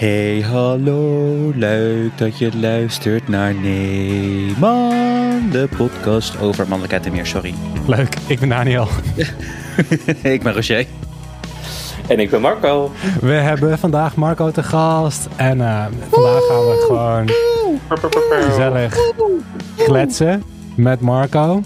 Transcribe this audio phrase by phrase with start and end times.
[0.00, 7.54] Hey hallo, leuk dat je luistert naar Neeman, de podcast over mannelijkheid en meer, sorry.
[7.86, 8.88] Leuk, ik ben Daniel.
[10.22, 10.86] ik ben Roger.
[12.08, 12.90] En ik ben Marco.
[13.20, 15.28] We hebben vandaag Marco te gast.
[15.36, 17.30] En uh, vandaag gaan we gewoon
[18.42, 18.96] gezellig
[19.76, 20.42] kletsen
[20.74, 21.62] met Marco.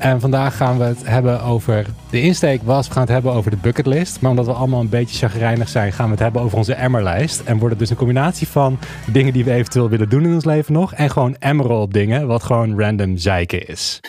[0.00, 1.86] En vandaag gaan we het hebben over.
[2.10, 4.20] De insteek was: we gaan het hebben over de bucketlist.
[4.20, 7.40] Maar omdat we allemaal een beetje chagrijnig zijn, gaan we het hebben over onze emmerlijst.
[7.40, 10.44] En wordt het dus een combinatie van dingen die we eventueel willen doen in ons
[10.44, 10.94] leven nog.
[10.94, 14.00] En gewoon emerald dingen, wat gewoon random zeiken is.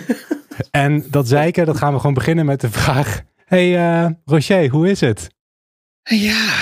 [0.70, 4.90] en dat zeiken, dat gaan we gewoon beginnen met de vraag: Hey uh, Rocher, hoe
[4.90, 5.28] is het?
[6.02, 6.54] Ja,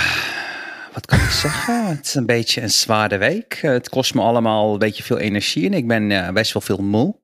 [0.93, 1.87] wat kan ik zeggen?
[1.97, 3.59] Het is een beetje een zware week.
[3.61, 6.83] Het kost me allemaal een beetje veel energie en ik ben uh, best wel veel
[6.83, 7.15] moe.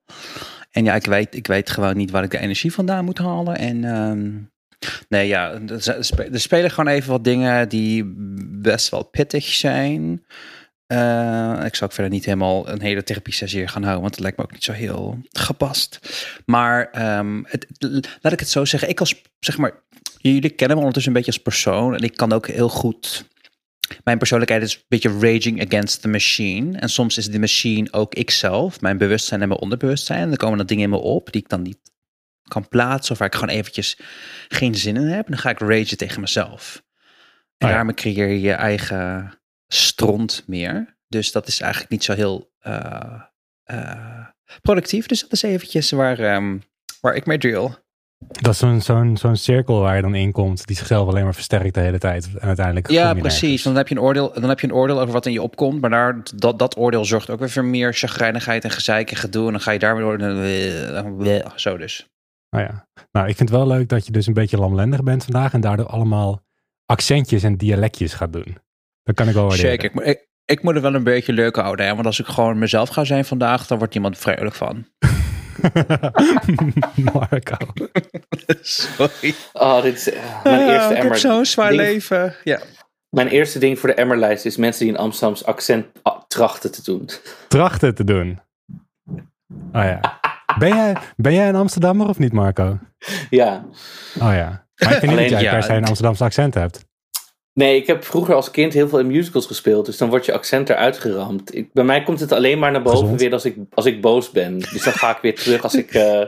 [0.77, 3.57] En ja, ik weet, ik weet gewoon niet waar ik de energie vandaan moet halen.
[3.57, 4.51] En um,
[5.09, 5.59] nee, ja,
[6.31, 8.13] er spelen gewoon even wat dingen die
[8.61, 10.25] best wel pittig zijn.
[10.93, 14.23] Uh, ik zou ook verder niet helemaal een hele therapie sessie gaan houden, want het
[14.23, 15.99] lijkt me ook niet zo heel gepast.
[16.45, 17.67] Maar um, het,
[18.21, 19.73] laat ik het zo zeggen, ik als, zeg maar,
[20.17, 23.25] jullie kennen me ondertussen een beetje als persoon en ik kan ook heel goed
[24.03, 26.77] mijn persoonlijkheid is een beetje raging against the machine.
[26.77, 30.19] En soms is de machine ook ikzelf, mijn bewustzijn en mijn onderbewustzijn.
[30.19, 31.79] En dan komen er dingen in me op die ik dan niet
[32.43, 33.11] kan plaatsen.
[33.11, 33.99] Of waar ik gewoon eventjes
[34.47, 35.25] geen zin in heb.
[35.25, 36.83] En dan ga ik ragen tegen mezelf.
[37.57, 37.75] En oh ja.
[37.75, 40.97] daarmee creëer je je eigen stront meer.
[41.07, 43.21] Dus dat is eigenlijk niet zo heel uh,
[43.71, 44.27] uh,
[44.61, 45.05] productief.
[45.05, 46.63] Dus dat is eventjes waar, um,
[47.01, 47.69] waar ik mee drill.
[48.19, 51.33] Dat is zo'n zo'n zo'n cirkel waar je dan in komt, die zichzelf alleen maar
[51.33, 52.29] versterkt de hele tijd.
[52.39, 52.89] En uiteindelijk.
[52.89, 53.63] Ja, precies.
[53.63, 55.81] Dan heb, je een oordeel, dan heb je een oordeel over wat in je opkomt.
[55.81, 59.45] Maar daar, dat, dat oordeel zorgt ook weer voor meer chagrijnigheid en gezeik en gedoe.
[59.45, 61.51] En dan ga je daarmee door.
[61.55, 62.07] Zo dus.
[62.49, 62.87] Nou ja.
[63.11, 65.53] Nou, ik vind het wel leuk dat je dus een beetje lamlendig bent vandaag.
[65.53, 66.43] En daardoor allemaal
[66.85, 68.57] accentjes en dialectjes gaat doen.
[69.03, 69.71] Dat kan ik wel waarderen.
[69.71, 69.91] Zeker.
[69.91, 71.85] Ik, ik, ik moet er wel een beetje leuk houden.
[71.85, 71.93] Hè?
[71.93, 74.85] Want als ik gewoon mezelf ga zijn vandaag, dan wordt niemand vrijelijk van.
[77.13, 77.57] Marco.
[78.61, 79.35] Sorry.
[79.53, 81.11] Oh, dit is uh, mijn eerste ik emmer.
[81.11, 82.35] heb zo'n zwaar ding- leven.
[82.43, 82.59] Ja.
[83.09, 86.83] Mijn eerste ding voor de emmerlijst is mensen die een Amsterdams accent ah, trachten te
[86.83, 87.09] doen.
[87.47, 88.39] Trachten te doen.
[89.71, 90.19] Oh ja.
[90.57, 92.79] Ben jij, ben jij een Amsterdammer of niet, Marco?
[93.29, 93.65] Ja.
[94.19, 94.67] Oh ja.
[94.75, 96.85] Maar ik vind niet dat jij ja, per se een Amsterdamse accent hebt.
[97.57, 99.85] Nee, ik heb vroeger als kind heel veel in musicals gespeeld.
[99.85, 101.55] Dus dan wordt je accent eruit geramd.
[101.55, 103.21] Ik, bij mij komt het alleen maar naar boven Gezond.
[103.21, 104.59] weer als ik, als ik boos ben.
[104.59, 105.93] Dus dan ga ik weer terug als ik...
[105.93, 106.21] eh,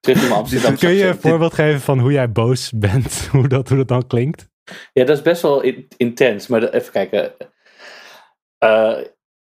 [0.00, 3.14] terug in mijn Amsterdamse Kun je een voorbeeld geven van hoe jij boos bent?
[3.32, 4.48] Hoe dat, hoe dat dan klinkt?
[4.92, 6.46] Ja, dat is best wel in- intens.
[6.46, 7.32] Maar even kijken.
[8.58, 8.96] Eh,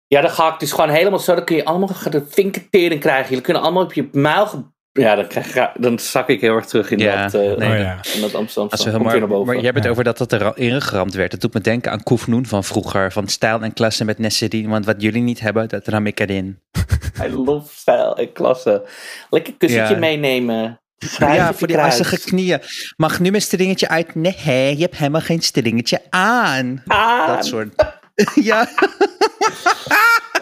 [0.08, 1.36] ja, dan ga ik dus gewoon helemaal zo.
[1.36, 3.28] Dan kun je allemaal de vinketering krijgen.
[3.30, 4.74] Jullie kunnen allemaal op je muil.
[5.00, 7.72] Ja, dan, krijg, ik- dan zak ik heel erg terug in Ja, dat, eh nee,
[7.72, 8.00] oh ja.
[8.14, 8.60] in dat Amsterdamse.
[8.60, 9.46] Als we Komt helemaal, weer naar boven.
[9.46, 9.90] maar je hebt het Ja.
[9.92, 11.32] over dat het erin geramd werd.
[11.32, 13.12] Het doet me denken aan Koef Noen van vroeger.
[13.12, 14.70] Van stijl en klasse met Nessedin.
[14.70, 16.60] Want wat jullie niet hebben, dat ram ik erin.
[17.26, 18.84] I love stijl en klasse.
[19.30, 20.00] Lekker kussentje Ja.
[20.00, 20.80] meenemen.
[21.18, 22.60] Ja, voor die assige knieën.
[22.98, 24.16] Mag nu mijn stringetje uit?
[24.16, 26.84] Nee, je hebt helemaal geen stringetje aan.
[26.88, 27.74] Ah, Dat soort.
[28.50, 28.68] ja,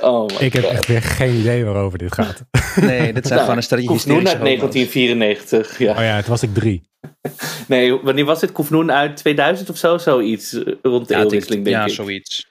[0.08, 0.72] Oh Ik heb God.
[0.74, 2.44] echt weer geen idee waarover dit gaat.
[2.82, 4.74] nee, dit zijn Nou, gewoon een stelletje Koefnoen hysterische uit homo's.
[4.74, 5.78] 1994.
[5.80, 5.92] Ja.
[5.92, 6.82] Oh ja, het was ik drie.
[7.68, 8.52] Nee, wanneer was dit?
[8.52, 9.98] Koefnoen uit 2000 of zo?
[9.98, 10.54] Zoiets.
[10.54, 11.92] eh, Rond de Ja, eeuwwisseling, denk ja, ik.
[11.94, 12.48] zoiets.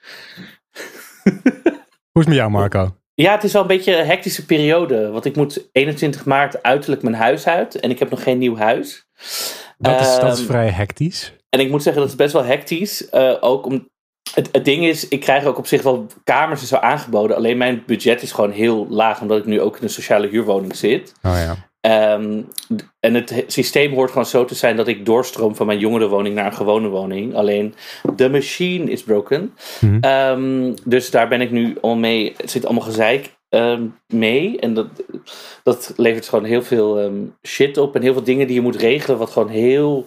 [1.23, 1.31] Hoe
[2.25, 2.95] is het met jou, Marco?
[3.13, 5.09] Ja, het is wel een beetje een hectische periode.
[5.09, 7.79] Want ik moet 21 maart uiterlijk mijn huis uit.
[7.79, 9.05] En ik heb nog geen nieuw huis.
[9.77, 11.33] Dat is, dat is Ehm, vrij hectisch.
[11.49, 13.09] En ik moet zeggen, dat is best wel hectisch.
[13.09, 13.89] Eh, ook om,
[14.37, 17.35] het, het ding is, ik krijg ook op zich wel kamers en zo aangeboden.
[17.35, 19.21] Alleen mijn budget is gewoon heel laag.
[19.21, 21.13] Omdat ik nu ook in een sociale huurwoning zit.
[21.23, 21.55] Oh ja.
[21.81, 22.41] Ehm,
[22.99, 26.35] en het he- systeem hoort gewoon zo te zijn dat ik doorstroom van mijn jongerenwoning
[26.35, 27.35] naar een gewone woning.
[27.35, 27.75] Alleen
[28.15, 29.53] de machine is broken.
[30.01, 32.33] Ehm, dus daar ben ik nu al mee.
[32.37, 34.59] Het zit allemaal gezeik ehm, mee.
[34.59, 34.87] En dat,
[35.63, 37.11] dat levert gewoon heel veel
[37.47, 37.95] shit op.
[37.95, 40.05] En heel veel dingen die je moet regelen, wat gewoon heel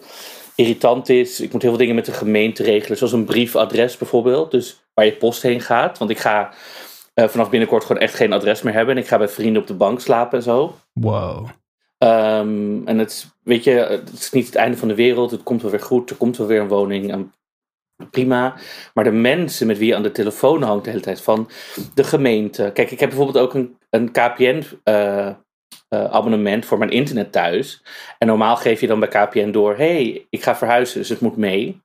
[0.55, 1.41] irritant is.
[1.41, 2.97] Ik moet heel veel dingen met de gemeente regelen.
[2.99, 4.50] Zoals een briefadres bijvoorbeeld.
[4.50, 5.99] Dus waar je post heen gaat.
[5.99, 6.52] Want ik ga
[7.14, 8.97] eh, vanaf binnenkort gewoon echt geen adres meer hebben.
[8.97, 10.76] En ik ga bij vrienden op de bank slapen en zo.
[10.93, 11.47] Wow.
[11.99, 15.31] Ehm, en het, is- weet je, het is niet het einde van de wereld.
[15.31, 16.11] Het komt wel weer goed.
[16.11, 17.12] Er komt wel weer een woning.
[17.12, 17.32] En
[18.11, 18.55] prima.
[18.94, 21.49] Maar de mensen met wie je aan de telefoon hangt de hele tijd van
[21.94, 22.70] de gemeente.
[22.75, 25.31] Kijk, ik heb bijvoorbeeld ook een, een KPN eh,
[25.88, 27.82] eh, abonnement voor mijn internet thuis.
[28.19, 31.37] En normaal geef je dan bij KPN door, hey, ik ga verhuizen, dus het moet
[31.37, 31.81] mee.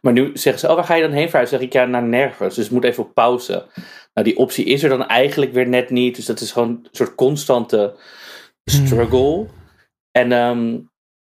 [0.00, 1.58] Maar nu zeggen ze, oh, waar ga je dan heen verhuizen?
[1.58, 2.54] Zeg ik, ja, naar nergens.
[2.54, 3.66] Dus het moet even op pauze.
[4.14, 6.16] Nou, die optie is er dan eigenlijk weer net niet.
[6.16, 7.96] Dus dat is gewoon een soort constante
[8.64, 9.46] struggle.
[10.10, 10.78] En ehm,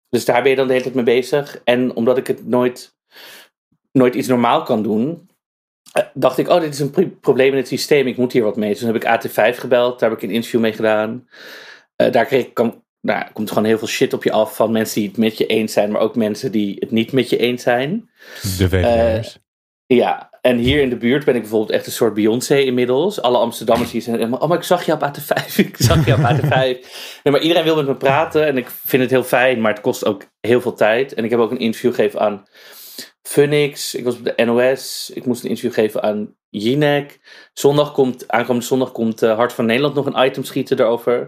[0.10, 1.62] dus daar ben je dan de hele tijd mee bezig.
[1.64, 2.98] En omdat ik het nooit
[3.92, 5.29] nooit iets normaal kan doen,
[6.14, 8.70] dacht ik, oh, dit is een probleem in het systeem, ik moet hier wat mee.
[8.70, 11.28] Dus toen heb ik AT5 gebeld, daar heb ik een interview mee gedaan.
[11.98, 14.72] Uh, daar kreeg ik, kan, nou, komt gewoon heel veel shit op je af van
[14.72, 17.38] mensen die het met je eens zijn, maar ook mensen die het niet met je
[17.38, 18.10] eens zijn.
[18.42, 19.36] De VVD'ers.
[19.36, 23.22] Uh, ja, en hier in de buurt ben ik bijvoorbeeld echt een soort Beyoncé inmiddels.
[23.22, 26.14] Alle Amsterdammers die zijn helemaal, oh maar ik zag je op AT5, ik zag je
[26.14, 26.50] op AT5.
[26.50, 26.82] nee,
[27.24, 30.06] maar iedereen wil met me praten en ik vind het heel fijn, maar het kost
[30.06, 31.14] ook heel veel tijd.
[31.14, 32.44] En ik heb ook een interview gegeven aan
[33.22, 37.20] Funix, ik was op de NOS, ik moest een interview geven aan Jinek.
[37.54, 41.26] Zondag komt, aankomende zondag komt uh, Hart van Nederland nog een item schieten daarover.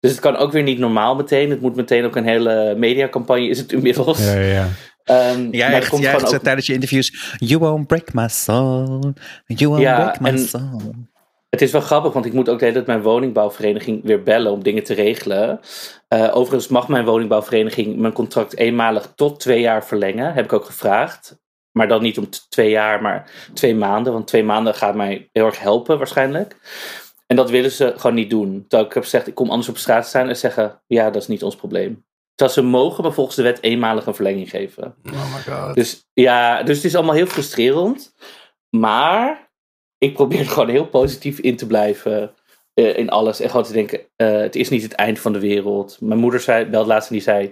[0.00, 1.50] Dus het kan ook weer niet normaal meteen.
[1.50, 4.24] Het moet meteen ook een hele mediacampagne is het inmiddels.
[4.24, 4.68] Ja, ja,
[5.04, 5.30] ja.
[5.32, 6.42] Um, jij echt, jij ook...
[6.42, 9.12] tijdens je interviews, you won't break my soul,
[9.46, 10.94] you won't ja, break my soul.
[11.52, 14.52] Het is wel grappig, want ik moet ook de hele tijd mijn woningbouwvereniging weer bellen
[14.52, 15.60] om dingen te regelen.
[16.08, 20.32] Uh, overigens mag mijn woningbouwvereniging mijn contract eenmalig tot twee jaar verlengen.
[20.32, 21.40] Heb ik ook gevraagd.
[21.72, 24.12] Maar dan niet om twee jaar, maar twee maanden.
[24.12, 26.56] Want twee maanden gaat mij heel erg helpen waarschijnlijk.
[27.26, 28.60] En dat willen ze gewoon niet doen.
[28.60, 31.28] Terwijl ik heb gezegd, ik kom anders op straat staan en zeggen, ja, dat is
[31.28, 32.04] niet ons probleem.
[32.34, 34.94] Dat ze mogen me volgens de wet eenmalig een verlenging geven.
[35.04, 35.74] Oh my god.
[35.74, 38.14] Dus ja, dus het is allemaal heel frustrerend.
[38.70, 39.50] Maar
[40.02, 42.34] ik probeer er gewoon heel positief in te blijven
[42.74, 43.40] uh, in alles.
[43.40, 45.96] En gewoon te denken, uh, het is niet het eind van de wereld.
[46.00, 47.50] Mijn moeder zei, belde laatst en die zei,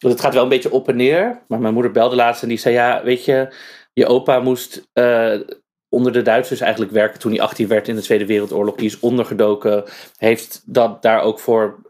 [0.00, 1.42] want het gaat wel een beetje op en neer.
[1.48, 3.54] Maar mijn moeder belde laatst en die zei, ja, weet je,
[3.92, 5.40] je opa moest uh,
[5.88, 8.76] onder de Duitsers eigenlijk werken toen hij 18 werd in de Tweede Wereldoorlog.
[8.76, 9.84] Die is ondergedoken,
[10.16, 11.80] heeft dat daar ook voor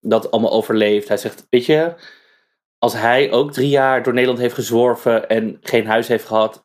[0.00, 1.08] dat allemaal overleefd.
[1.08, 1.94] Hij zegt, weet je,
[2.78, 6.64] als hij ook drie jaar door Nederland heeft gezworven en geen huis heeft gehad,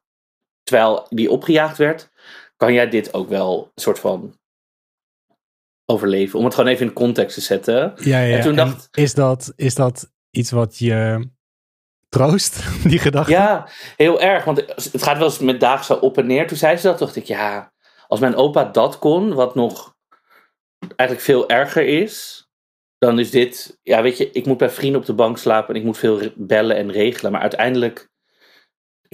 [0.66, 2.10] terwijl die opgejaagd werd,
[2.58, 4.38] kan jij dit ook wel een soort van
[5.86, 6.40] overleven.
[6.40, 7.94] Om het gewoon even in context te zetten.
[7.96, 8.38] Ja, ja.
[8.38, 11.30] En toen dacht, is, dat, is dat iets wat je
[12.10, 13.32] troost, die gedachte?
[13.32, 14.44] Ja, heel erg.
[14.44, 14.58] Want
[14.92, 16.48] het gaat wel eens met dagen op en neer.
[16.48, 17.74] Toen zei ze dat, dacht ik, ja,
[18.08, 19.96] als mijn opa dat kon, wat nog
[20.96, 22.48] eigenlijk veel erger is,
[22.98, 25.80] dan is dit, ja, weet je, ik moet bij vrienden op de bank slapen en
[25.80, 27.32] ik moet veel bellen en regelen.
[27.32, 28.10] Maar uiteindelijk,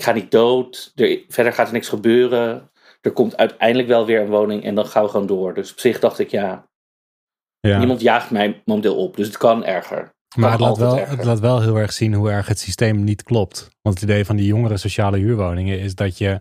[0.02, 2.72] ik ga niet dood, er, verder gaat er niks gebeuren.
[3.02, 5.54] Er komt uiteindelijk wel weer een woning en dan gaan we gewoon door.
[5.54, 6.68] Dus op zich dacht ik, ja,
[7.60, 7.78] ja.
[7.78, 10.14] niemand jaagt mij momenteel op, dus het kan erger.
[10.36, 13.24] Maar het laat, wel, het laat wel heel erg zien hoe erg het systeem niet
[13.24, 13.70] klopt.
[13.82, 16.40] Want het idee van die jongere sociale huurwoningen is dat je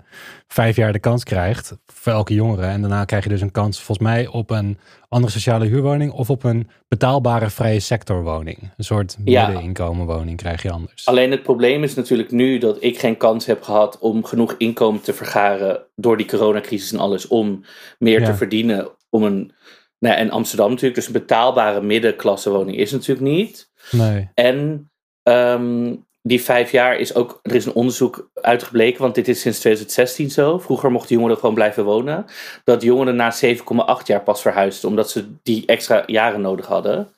[0.49, 2.67] vijf jaar de kans krijgt voor elke jongere.
[2.67, 4.79] En daarna krijg je dus een kans volgens mij op een
[5.09, 8.59] andere sociale huurwoning of op een betaalbare vrije sectorwoning.
[8.77, 11.07] Een soort middeninkomenwoning krijg je anders.
[11.07, 15.01] Alleen het probleem is natuurlijk nu dat ik geen kans heb gehad om genoeg inkomen
[15.01, 17.65] te vergaren door die coronacrisis en alles om
[17.99, 19.53] meer te verdienen om een
[20.01, 23.70] nou, en Amsterdam natuurlijk, dus een betaalbare middenklassewoning is natuurlijk niet.
[23.91, 24.31] Nee.
[24.35, 24.91] En
[25.23, 29.59] ehm, die vijf jaar is ook, er is een onderzoek uitgebleken, want dit is sinds
[29.59, 30.59] 2016 zo.
[30.59, 32.25] Vroeger mochten jongeren gewoon blijven wonen.
[32.65, 37.09] Dat jongeren na 7,8 jaar pas verhuisden, omdat ze die extra jaren nodig hadden.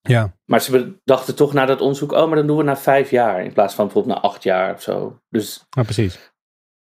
[0.00, 0.32] Ja.
[0.44, 3.44] Maar ze dachten toch na dat onderzoek, oh, maar dan doen we na vijf jaar
[3.44, 5.18] in plaats van bijvoorbeeld na acht jaar of zo.
[5.28, 6.32] Dus, ja, precies.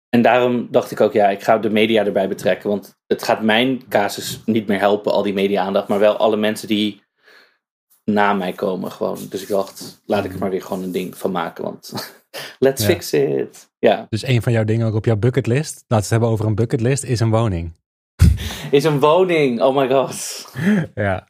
[0.10, 3.42] En daarom dacht ik ook, ja, ik ga de media erbij betrekken, want het gaat
[3.42, 7.02] mijn casus niet meer helpen, al die media-aandacht, maar wel alle mensen die
[8.04, 9.18] na mij komen gewoon.
[9.30, 11.94] Dus ik dacht, laat ik er maar weer gewoon een ding van maken, want
[12.60, 13.70] let's fix it.
[13.80, 14.06] Ja.
[14.10, 16.56] Dus een van jouw dingen ook op jouw bucketlist, laten we het hebben over een
[16.56, 17.72] bucketlist, is een woning.
[18.72, 20.48] is een woning, oh my god.
[20.96, 21.28] ja.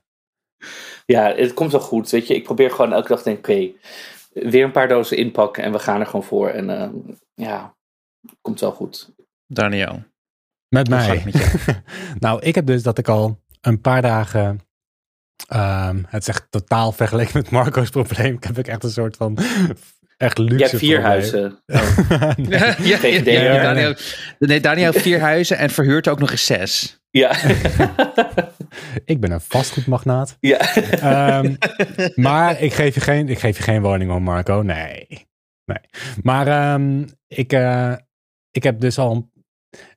[1.05, 2.35] Ja, het komt wel goed, weet je.
[2.35, 3.71] Ik probeer gewoon elke dag te denken, oké,
[4.49, 6.49] weer een paar dozen inpakken en we gaan er gewoon voor.
[6.49, 6.89] En uh,
[7.33, 7.75] ja,
[8.41, 9.11] komt wel goed.
[9.47, 10.03] Daniel.
[10.67, 11.21] Met mij.
[11.25, 11.81] Met
[12.19, 14.59] nou, ik heb dus dat ik al een paar dagen
[15.55, 18.35] Um, het is echt totaal vergeleken met Marco's probleem.
[18.35, 19.37] Ik heb ik echt een soort van
[20.17, 20.57] echt luxe.
[20.57, 21.59] Je hebt vier huizen.
[22.35, 22.59] nee.
[22.89, 23.95] ja, ja, Daniel,
[24.39, 27.01] nee, Daniel heeft vier huizen en verhuurt ook nog eens zes.
[27.09, 27.35] Ja.
[29.05, 30.37] ik ben een vastgoedmagnaat.
[30.39, 31.39] Ja.
[31.43, 31.57] Um,
[32.15, 34.61] maar ik geef, je geen, ik geef je geen woning om, Marco.
[34.61, 35.07] Nee.
[35.65, 35.79] nee.
[36.23, 37.93] Maar um, ik, uh,
[38.51, 39.31] ik, heb dus al,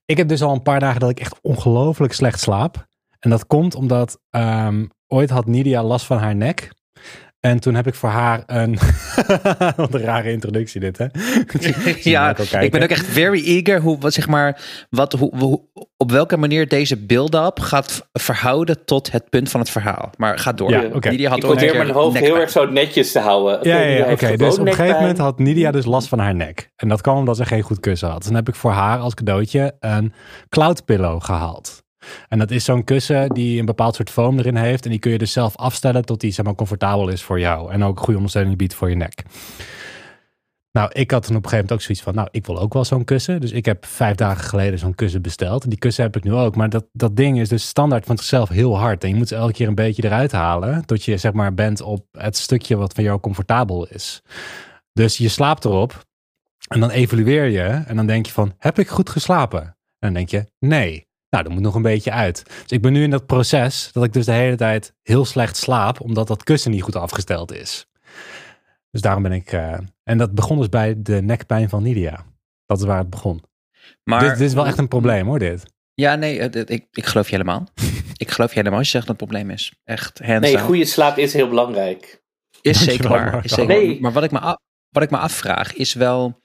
[0.04, 2.86] ik heb dus al een paar dagen dat ik echt ongelooflijk slecht slaap.
[3.26, 6.70] En dat komt omdat um, ooit had Nidia last van haar nek.
[7.40, 8.78] En toen heb ik voor haar een.
[9.76, 11.06] Wat een rare introductie, dit, hè?
[12.10, 15.60] ja, ik ben ook echt very eager hoe, wat zeg maar, wat, hoe,
[15.96, 20.10] op welke manier deze build-up gaat verhouden tot het punt van het verhaal.
[20.16, 20.70] Maar ga door.
[20.70, 21.10] Ja, okay.
[21.10, 23.58] Nidia had ik probeer mijn hoofd heel erg zo netjes te houden.
[23.62, 24.36] Ja, ja, ja oké.
[24.36, 26.70] Dus op een gegeven moment had Nidia dus last van haar nek.
[26.76, 28.16] En dat kwam omdat ze geen goed kussen had.
[28.16, 30.12] Dus dan heb ik voor haar als cadeautje een
[30.48, 31.84] cloud pillow gehaald.
[32.28, 34.84] En dat is zo'n kussen die een bepaald soort foam erin heeft.
[34.84, 37.72] En die kun je dus zelf afstellen tot die zeg maar, comfortabel is voor jou.
[37.72, 39.24] En ook goede ondersteuning biedt voor je nek.
[40.76, 42.72] Nou, ik had toen op een gegeven moment ook zoiets van, nou, ik wil ook
[42.72, 43.40] wel zo'n kussen.
[43.40, 45.62] Dus ik heb vijf dagen geleden zo'n kussen besteld.
[45.62, 46.56] En die kussen heb ik nu ook.
[46.56, 49.04] Maar dat, dat ding is dus standaard van zichzelf heel hard.
[49.04, 50.86] En je moet ze elke keer een beetje eruit halen.
[50.86, 54.22] Tot je, zeg maar, bent op het stukje wat van jou comfortabel is.
[54.92, 56.04] Dus je slaapt erop.
[56.68, 57.62] En dan evalueer je.
[57.62, 59.62] En dan denk je van, heb ik goed geslapen?
[59.62, 61.05] En dan denk je, nee.
[61.30, 62.42] Nou, dat moet nog een beetje uit.
[62.44, 65.56] Dus ik ben nu in dat proces dat ik dus de hele tijd heel slecht
[65.56, 66.00] slaap.
[66.00, 67.86] Omdat dat kussen niet goed afgesteld is.
[68.90, 69.52] Dus daarom ben ik.
[69.52, 72.24] Uh, en dat begon dus bij de nekpijn van Nidia.
[72.66, 73.42] Dat is waar het begon.
[74.04, 75.74] Maar dit, dit is wel echt een probleem hoor, dit.
[75.94, 77.66] Ja, nee, ik, ik geloof je helemaal.
[78.16, 79.72] ik geloof je helemaal als je zegt dat het een probleem is.
[79.84, 82.22] Echt, Nee, goede slaap is heel belangrijk.
[82.62, 83.44] Is zeker waar.
[83.44, 84.00] Is zeker nee.
[84.00, 84.56] Maar wat ik, me af,
[84.90, 86.40] wat ik me afvraag is wel...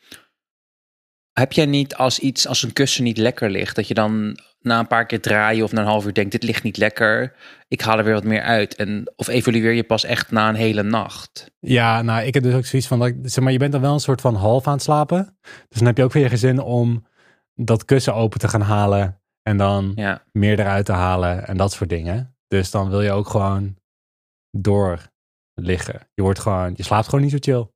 [1.33, 4.79] Heb jij niet als iets, als een kussen niet lekker ligt, dat je dan na
[4.79, 7.35] een paar keer draaien of na een half uur denkt, dit ligt niet lekker,
[7.67, 8.75] ik haal er weer wat meer uit.
[8.75, 11.51] En, of evalueer je pas echt na een hele nacht?
[11.59, 13.93] Ja, nou, ik heb dus ook zoiets van, dat, zeg maar, je bent dan wel
[13.93, 15.37] een soort van half aan het slapen.
[15.41, 17.05] Dus dan heb je ook weer geen zin om
[17.55, 20.23] dat kussen open te gaan halen en dan ja.
[20.31, 22.35] meer eruit te halen en dat soort dingen.
[22.47, 23.75] Dus dan wil je ook gewoon
[24.57, 25.09] door
[25.53, 26.07] liggen.
[26.13, 27.67] Je wordt gewoon, je slaapt gewoon niet zo chill.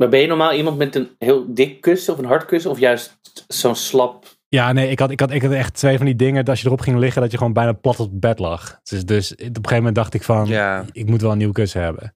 [0.00, 2.78] Maar ben je normaal iemand met een heel dik kussen of een hard kussen of
[2.78, 6.16] juist zo'n slap ja, nee, ik had, ik, had, ik had echt twee van die
[6.16, 8.80] dingen dat als je erop ging liggen, dat je gewoon bijna plat op bed lag.
[8.82, 10.84] Dus, dus op een gegeven moment dacht ik van, ja.
[10.92, 12.14] ik moet wel een nieuw kussen hebben.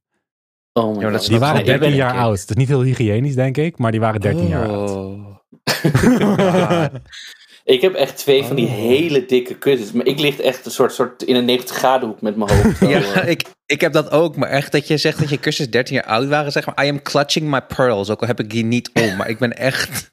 [0.72, 1.26] Oh my God.
[1.26, 2.40] Die waren 13 jaar oud.
[2.40, 5.18] Het is niet heel hygiënisch, denk ik, maar die waren 13 jaar oud.
[7.64, 7.74] Oh.
[7.74, 9.92] ik heb echt twee van die hele dikke kussens.
[9.92, 12.80] Maar ik lig echt een soort, soort in een 90 graden hoek met mijn hoofd.
[13.14, 14.36] ja, ik, ik heb dat ook.
[14.36, 16.52] Maar echt dat je zegt dat je kussens 13 jaar oud waren.
[16.52, 18.10] Zeg maar, I am clutching my pearls.
[18.10, 19.16] Ook al heb ik die niet om.
[19.16, 20.10] Maar ik ben echt...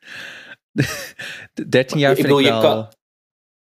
[1.70, 2.62] 13 jaar vind ik, ik wel...
[2.62, 2.88] Kan,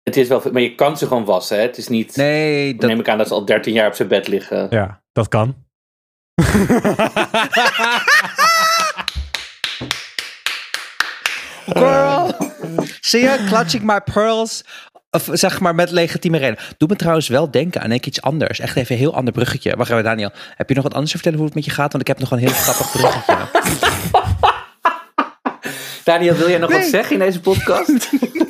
[0.03, 1.63] het is wel, maar je kan ze gewoon wassen, hè?
[1.63, 2.15] Het is niet...
[2.15, 2.89] Nee, dat...
[2.89, 4.67] neem ik aan dat ze al 13 jaar op zijn bed liggen.
[4.69, 5.55] Ja, dat kan.
[11.65, 12.18] Girl,
[13.01, 14.63] zie je, clutching my pearls,
[15.11, 16.57] of zeg maar met legitieme reden.
[16.77, 18.59] Doe me trouwens wel denken aan iets anders.
[18.59, 19.75] Echt even een heel ander bruggetje.
[19.75, 20.31] Wacht even, Daniel.
[20.55, 21.91] Heb je nog wat anders te vertellen hoe het met je gaat?
[21.91, 23.37] Want ik heb nog een heel grappig bruggetje.
[26.03, 28.09] Daniel, wil jij nog wat zeggen in deze podcast?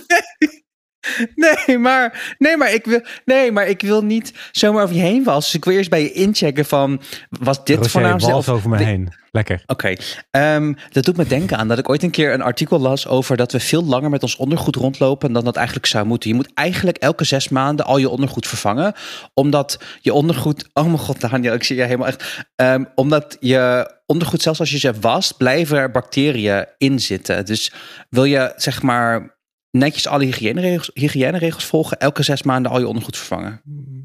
[1.65, 5.23] Nee, maar, nee, maar ik wil, nee, maar ik wil niet zomaar over je heen
[5.23, 5.39] vallen.
[5.39, 8.77] Dus ik wil eerst bij je inchecken van, was dit Roger, voornaam Of over me
[8.77, 9.13] heen.
[9.31, 9.63] Lekker.
[9.65, 9.93] Oké,
[10.31, 13.37] ehm, dat doet me denken aan dat ik ooit een keer een artikel las over
[13.37, 16.29] dat we veel langer met ons ondergoed rondlopen dan dat eigenlijk zou moeten.
[16.29, 18.93] Je moet eigenlijk elke zes maanden al je ondergoed vervangen,
[19.33, 23.91] omdat je ondergoed, oh mijn god Daniel, ik zie je helemaal echt, um, omdat je
[24.05, 27.45] ondergoed, zelfs als je ze wast, blijven er bacteriën in zitten.
[27.45, 27.73] Dus
[28.09, 29.37] wil je zeg maar
[29.71, 33.61] netjes alle hygiëneregels, hygiëneregels volgen, elke zes maanden al je ondergoed vervangen.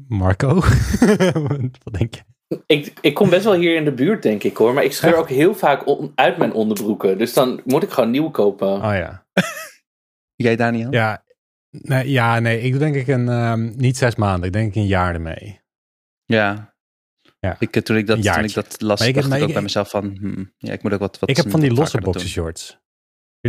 [0.07, 0.53] Marco,
[1.83, 2.21] wat denk je?
[2.65, 4.73] Ik, ik kom best wel hier in de buurt, denk ik hoor.
[4.73, 5.83] Maar ik scheur ook heel vaak
[6.15, 7.17] uit mijn onderbroeken.
[7.17, 8.67] Dus dan moet ik gewoon nieuw kopen.
[8.67, 9.25] Oh ja.
[10.35, 10.91] Jij, Daniel?
[10.91, 11.23] Ja,
[11.69, 12.61] nee, ja, nee.
[12.61, 14.47] Ik denk ik een, um, niet zes maanden.
[14.47, 15.61] Ik denk een jaar ermee.
[16.25, 16.73] Ja.
[17.39, 17.55] Ja.
[17.59, 20.17] Ik, toen, ik dat, toen ik dat las, ik dacht ik ook bij mezelf van...
[20.19, 22.79] Hmm, ja, ik moet ook wat, wat Ik heb van die losse boxershorts.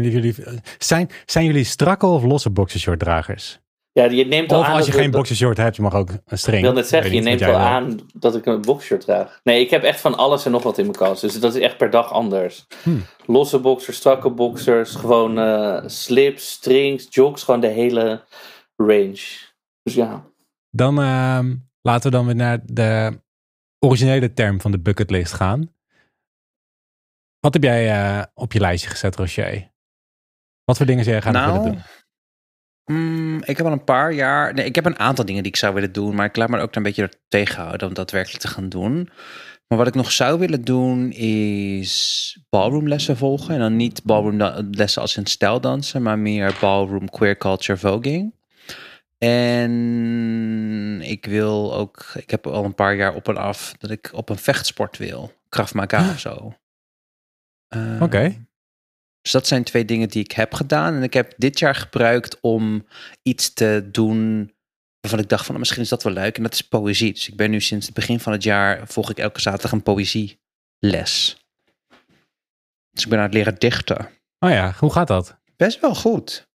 [0.03, 0.35] Jullie,
[0.79, 3.61] zijn, zijn jullie strakke of losse boxershort-dragers?
[3.93, 6.59] Ja, je neemt al of als je geen boxershort hebt, je mag ook een string.
[6.59, 9.41] Ik wil net zeggen, je neemt wel aan dat ik een boxershort draag.
[9.43, 11.21] Nee, ik heb echt van alles en nog wat in mijn kast.
[11.21, 12.67] Dus dat is echt per dag anders.
[12.83, 13.05] Hmm.
[13.27, 18.25] Losse boxers, strakke boxers, gewoon uh, slips, strings, jogs, gewoon de hele
[18.77, 19.21] range.
[19.83, 20.25] Dus ja.
[20.71, 21.41] Dan uh,
[21.81, 23.21] laten we dan weer naar de
[23.79, 25.75] originele term van de bucketlist gaan.
[27.41, 29.75] Wat heb jij uh, op je lijstje gezet, Rocher?
[30.67, 31.83] Wat voor dingen zou jij gaan nou, willen doen?
[32.97, 34.55] Mm, ik heb al een paar jaar.
[34.55, 36.61] Nee, ik heb een aantal dingen die ik zou willen doen, maar ik laat me
[36.61, 39.11] ook een beetje tegenhouden om daadwerkelijk te gaan doen.
[39.69, 43.55] Maar wat ik nog zou willen doen is ballroomlessen volgen.
[43.55, 48.35] En dan niet ballroomlessen als in stijldansen, maar meer ballroom queer culture voging.
[49.19, 54.11] En ik wil ook, ik heb al een paar jaar op en af dat ik
[54.13, 55.33] op een vechtsport wil.
[55.49, 56.55] Krav Maga of zo.
[58.01, 58.19] Oké.
[58.19, 58.33] Ehm,
[59.27, 60.95] dus dat zijn twee dingen die ik heb gedaan.
[60.95, 62.87] En ik heb dit jaar gebruikt om
[63.23, 64.53] iets te doen
[65.01, 66.37] waarvan ik dacht van nou, misschien is dat wel leuk.
[66.37, 67.13] En dat is poëzie.
[67.13, 69.83] Dus ik ben nu sinds het begin van het jaar volg ik elke zaterdag een
[69.83, 70.37] poëzieles.
[72.91, 74.09] Dus ik ben aan het leren dichten.
[74.39, 75.37] Oh ja, hoe gaat dat?
[75.57, 76.49] Best wel goed.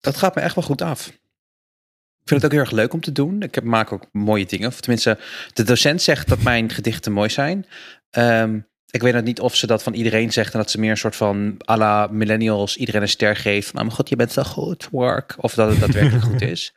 [0.00, 1.06] Dat gaat me echt wel goed af.
[1.08, 3.42] Ik vind het ook heel erg leuk om te doen.
[3.42, 4.68] Ik maak ook mooie dingen.
[4.68, 5.18] Of tenminste,
[5.52, 7.66] de docent zegt dat mijn gedichten mooi zijn.
[8.10, 10.90] Um, ik weet het niet of ze dat van iedereen zegt en dat ze meer
[10.90, 13.72] een soort van à la millennials iedereen een ster geeft.
[13.72, 15.34] Nou, mijn god, je bent zo goed, work.
[15.38, 16.72] Of dat het daadwerkelijk goed is.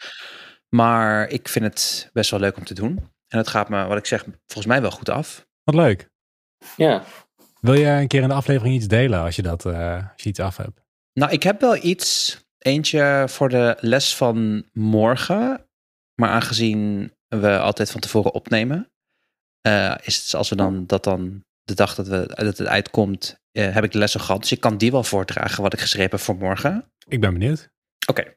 [0.70, 3.12] Maar ik vind het best wel leuk om te doen.
[3.28, 5.48] En het gaat me, wat ik zeg, volgens mij wel goed af.
[5.64, 6.10] Wat leuk.
[6.78, 7.04] Ja.
[7.60, 10.30] Wil je een keer in de aflevering iets delen als je, dat, uh, als je
[10.30, 10.82] iets af hebt?
[11.14, 12.40] Nou, ik heb wel iets.
[12.58, 15.70] Eentje voor de les van morgen.
[16.16, 18.92] Maar aangezien we altijd van tevoren opnemen,
[19.68, 23.42] uh, is het als we dan dat dan de dag dat, we, dat het uitkomt,
[23.52, 24.42] uh, heb ik de lessen gehad.
[24.42, 26.92] Dus ik kan die wel voordragen wat ik geschreven heb voor morgen.
[27.08, 27.70] Ik ben benieuwd.
[28.10, 28.22] Oké.
[28.22, 28.36] Okay.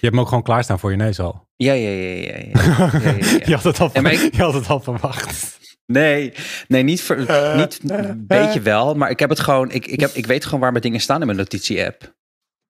[0.00, 1.48] Je hebt hem ook gewoon klaarstaan voor je neus al.
[1.56, 2.36] Ja, ja, ja, ja.
[2.36, 2.90] ja.
[3.00, 3.16] ja,
[3.46, 4.34] je, had het al, ik...
[4.34, 5.58] je had het al verwacht.
[5.86, 6.32] Nee,
[6.68, 7.16] nee, niet, voor,
[7.56, 10.60] niet een beetje wel, maar ik heb het gewoon, ik, ik, heb, ik weet gewoon
[10.60, 12.16] waar mijn dingen staan in mijn notitie-app.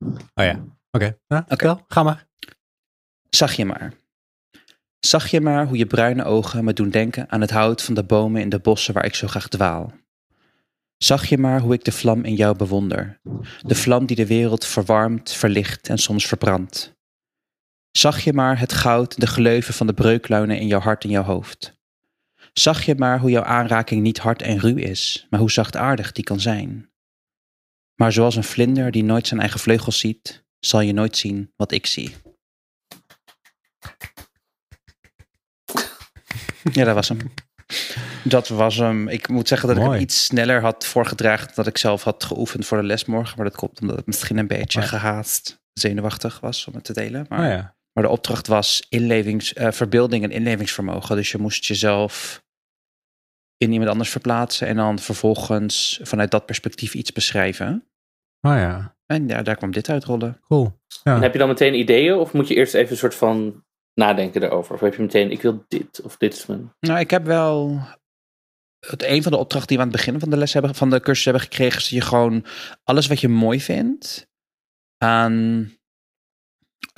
[0.05, 0.67] Oh ja, oké.
[0.91, 1.19] Okay.
[1.29, 1.77] Nou, okay.
[1.89, 2.27] ga maar.
[3.31, 3.93] Zag je maar.
[5.01, 8.05] Zag je maar hoe je bruine ogen me doen denken aan het hout van de
[8.05, 9.93] bomen in de bossen waar ik zo graag dwaal.
[10.97, 13.21] Zag je maar hoe ik de vlam in jou bewonder,
[13.61, 16.97] de vlam die de wereld verwarmt, verlicht en soms verbrandt.
[17.91, 21.23] Zag je maar het goud, de gleuven van de breukluinen in jouw hart en jouw
[21.23, 21.77] hoofd.
[22.53, 26.25] Zag je maar hoe jouw aanraking niet hard en ruw is, maar hoe zachtaardig die
[26.25, 26.91] kan zijn.
[27.95, 31.73] Maar zoals een vlinder die nooit zijn eigen vleugels ziet, zal je nooit zien wat
[31.73, 32.15] ik zie.
[36.73, 37.19] Ja, dat was hem.
[38.25, 39.09] Dat was hem.
[39.09, 42.67] Ik moet zeggen dat ik hem iets sneller had voorgedragen dan ik zelf had geoefend
[42.67, 43.37] voor de les morgen.
[43.37, 47.27] Maar dat komt omdat het misschien een beetje gehaast zenuwachtig was om het te delen.
[47.29, 47.77] Maar, oh ja.
[47.93, 51.17] maar de opdracht was inlevings, uh, verbeelding en inlevingsvermogen.
[51.17, 52.43] Dus je moest jezelf
[53.57, 57.89] in iemand anders verplaatsen en dan vervolgens vanuit dat perspectief iets beschrijven.
[58.41, 58.97] Oh ja.
[59.07, 60.41] En ja, daar kwam dit uitrollen.
[60.41, 60.81] Cool.
[61.03, 61.15] Ja.
[61.15, 63.65] En heb je dan meteen ideeën of moet je eerst even een soort van
[63.99, 64.75] nadenken erover?
[64.75, 66.47] Of heb je meteen, ik wil dit of dit is.
[66.81, 67.81] Nou, ik heb wel...
[68.87, 70.91] Het, een van de opdrachten die we aan het begin van de les hebben, van
[70.91, 72.45] de cursus hebben gekregen, is dat je gewoon
[72.85, 74.29] alles wat je mooi vindt
[74.99, 75.33] aan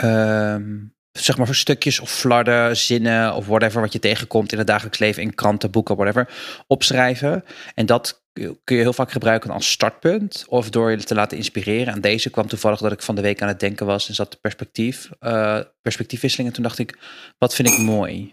[0.02, 4.66] um, zeg maar voor stukjes of flarden, zinnen of whatever wat je tegenkomt in het
[4.66, 6.28] dagelijks leven in kranten, boeken, whatever,
[6.66, 7.45] opschrijven.
[7.75, 11.95] En dat kun je heel vaak gebruiken als startpunt of door je te laten inspireren.
[11.95, 14.41] En deze kwam toevallig dat ik van de week aan het denken was en zat
[14.41, 16.49] perspectief, uh, perspectiefwisseling.
[16.49, 16.99] En toen dacht ik,
[17.38, 18.33] wat vind ik mooi?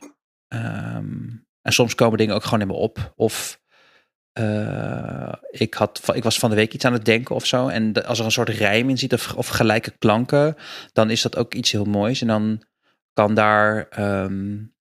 [0.53, 3.13] Um, en soms komen dingen ook gewoon in me op.
[3.15, 3.59] Of
[4.39, 7.67] uh, ik, had, ik was van de week iets aan het denken of zo.
[7.67, 10.55] En de, als er een soort rijm in zit of, gelijke klanken,
[10.93, 12.21] dan is dat ook iets heel moois.
[12.21, 12.63] En dan
[13.13, 14.75] kan daar um,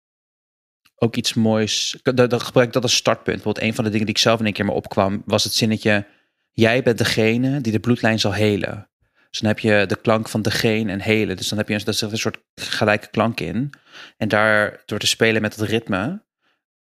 [0.96, 1.98] ook iets moois.
[2.02, 3.36] Dan gebruik ik dat als startpunt.
[3.36, 5.54] Bijvoorbeeld een van de dingen die ik zelf in een keer me opkwam, was het
[5.54, 6.06] zinnetje:
[6.52, 8.88] Jij bent degene die de bloedlijn zal helen.
[9.30, 11.36] Dus dan heb je de klank van degene en helen.
[11.36, 13.70] Dus dan heb je een, dat een soort gelijke klank in.
[14.16, 16.24] En daar door te spelen met het ritme.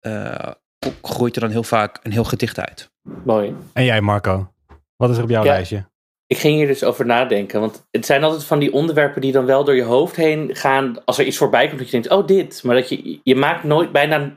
[0.02, 0.52] Uh,
[1.02, 2.92] groeit er dan heel vaak een heel gedicht uit.
[3.26, 3.56] Mooi.
[3.74, 4.54] En jij, Marco?
[4.96, 5.90] Wat is er op jouw lijstje?
[6.30, 7.60] Ik ging hier dus over nadenken.
[7.60, 11.06] Want het zijn altijd van die onderwerpen die dan wel door je hoofd heen gaan.
[11.06, 12.64] Als er iets voorbij komt, dat je denkt: oh, dit.
[12.64, 14.36] Maar dat je, je maakt nooit bijna.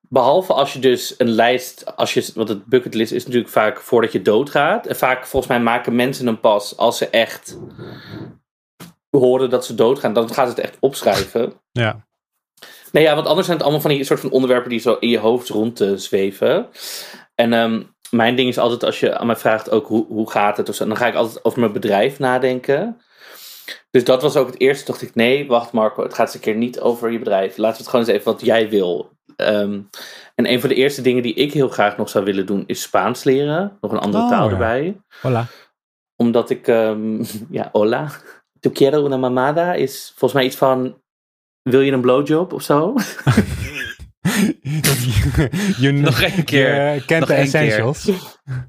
[0.00, 1.96] Behalve als je dus een lijst.
[1.96, 4.86] Als je, want het bucketlist is natuurlijk vaak voordat je doodgaat.
[4.86, 7.58] En vaak, volgens mij, maken mensen een pas als ze echt
[9.10, 10.12] horen dat ze doodgaan.
[10.12, 11.52] Dan gaat het echt opschrijven.
[11.72, 12.06] Ja.
[12.92, 15.08] Nee, ja, want anders zijn het allemaal van die soort van onderwerpen die zo in
[15.08, 16.68] je hoofd rond te zweven.
[17.34, 20.56] En um, mijn ding is altijd als je aan mij vraagt ook hoe, hoe gaat
[20.56, 23.00] het of zo, dan ga ik altijd over mijn bedrijf nadenken.
[23.90, 24.86] Dus dat was ook het eerste.
[24.86, 27.56] dacht ik, nee, wacht Marco, het gaat eens een keer niet over je bedrijf.
[27.56, 29.10] Laten we het gewoon eens even wat jij wil.
[29.36, 29.88] Um,
[30.34, 32.82] en een van de eerste dingen die ik heel graag nog zou willen doen, is
[32.82, 33.78] Spaans leren.
[33.80, 34.52] Nog een andere oh, taal ja.
[34.52, 35.00] erbij.
[35.20, 35.46] Hola.
[36.16, 37.20] Omdat ik, um,
[37.50, 38.10] ja, hola.
[38.60, 41.00] Tu quiero una mamada is volgens mij iets van,
[41.62, 42.94] wil je een blowjob of zo?
[45.78, 46.94] je nog één keer.
[46.94, 48.04] Je kent de essentials.
[48.04, 48.14] Keer.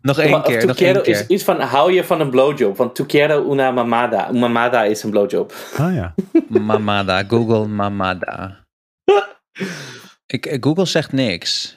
[0.02, 0.66] Nog één keer.
[0.66, 1.08] Nog één keer.
[1.08, 2.78] is iets van hou je van een blowjob.
[2.78, 4.32] Want tu quiero una mamada.
[4.32, 5.54] Mamada is een blowjob.
[5.80, 6.14] Oh ja.
[6.50, 7.24] mamada.
[7.28, 8.62] Google mamada.
[10.26, 11.76] Ik, Google zegt niks.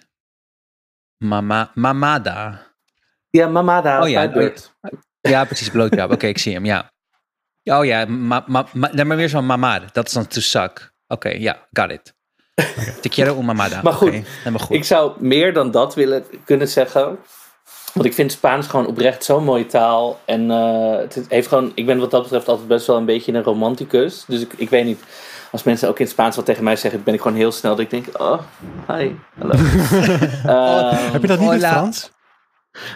[1.25, 2.67] Mama, mamada.
[3.31, 4.03] Ja, mamada.
[4.03, 4.51] Oh ja, oh,
[5.21, 5.71] ja precies.
[5.71, 6.05] Blowjob.
[6.05, 6.65] Oké, okay, ik zie hem.
[6.65, 6.91] Ja.
[7.65, 9.87] Oh ja, ma, ma, ma, maar weer zo'n mamada.
[9.93, 10.93] Dat is dan to suck.
[11.07, 12.15] Oké, okay, ja, got it.
[13.01, 13.81] Te quiero mamada.
[13.83, 14.25] Maar goed, okay,
[14.59, 17.19] goed, ik zou meer dan dat willen kunnen zeggen.
[17.93, 20.21] Want ik vind Spaans gewoon oprecht zo'n mooie taal.
[20.25, 23.33] En uh, het heeft gewoon, ik ben wat dat betreft altijd best wel een beetje
[23.33, 24.25] een romanticus.
[24.27, 25.01] Dus ik, ik weet niet,
[25.51, 27.81] als mensen ook in Spaans wat tegen mij zeggen, ben ik gewoon heel snel dat
[27.81, 28.41] ik denk, oh,
[28.87, 29.55] hi, hallo.
[29.55, 32.11] uh, heb je dat niet in Frans?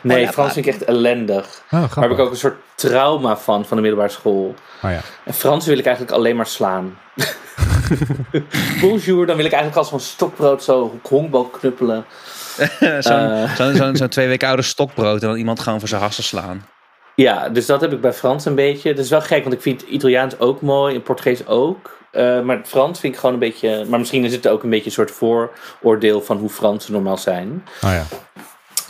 [0.02, 1.62] Nee, Frans vind ik echt ellendig.
[1.70, 4.54] Oh, maar heb ik ook een soort trauma van, van de middelbare school.
[4.82, 5.00] Oh, ja.
[5.24, 6.98] En Frans wil ik eigenlijk alleen maar slaan.
[8.80, 12.04] Bonjour, dan wil ik eigenlijk als van stokbrood zo honkbal knuppelen.
[13.00, 16.00] Zo'n uh, zo, zo, zo twee weken oude stokbrood en dan iemand gewoon voor zijn
[16.00, 16.66] hassen slaan.
[17.14, 18.94] Ja, dus dat heb ik bij Frans een beetje.
[18.94, 21.98] Dat is wel gek, want ik vind Italiaans ook mooi en Portugees ook.
[22.12, 23.84] Uh, maar Frans vind ik gewoon een beetje.
[23.88, 27.64] Maar misschien is het ook een beetje een soort vooroordeel van hoe Fransen normaal zijn.
[27.84, 28.04] Oh ja.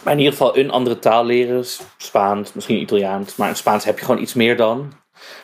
[0.04, 1.64] Maar in ieder geval een andere taal leren.
[1.96, 3.36] Spaans, misschien Italiaans.
[3.36, 4.92] Maar in Spaans heb je gewoon iets meer dan.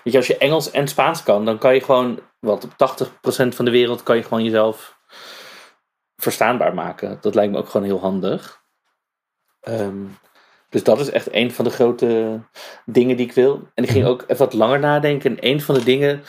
[0.02, 2.18] Weet je, als je Engels en Spaans kan, dan kan je gewoon.
[2.40, 4.98] Wat op 80% van de wereld kan je gewoon jezelf
[6.16, 7.18] verstaanbaar maken.
[7.20, 8.62] Dat lijkt me ook gewoon heel handig.
[9.68, 10.18] Um,
[10.68, 12.40] dus dat is echt een van de grote
[12.84, 13.68] dingen die ik wil.
[13.74, 14.12] En ik ging mhm.
[14.12, 15.30] ook even wat langer nadenken.
[15.30, 16.22] En een van de dingen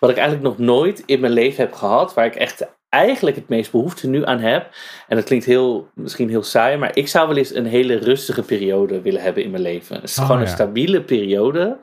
[0.00, 3.48] wat ik eigenlijk nog nooit in mijn leven heb gehad, waar ik echt eigenlijk het
[3.48, 4.70] meest behoefte nu aan heb.
[5.08, 8.42] En dat klinkt heel, misschien heel saai, maar ik zou wel eens een hele rustige
[8.42, 9.94] periode willen hebben in mijn leven.
[9.94, 11.78] Het is oh, gewoon een stabiele periode.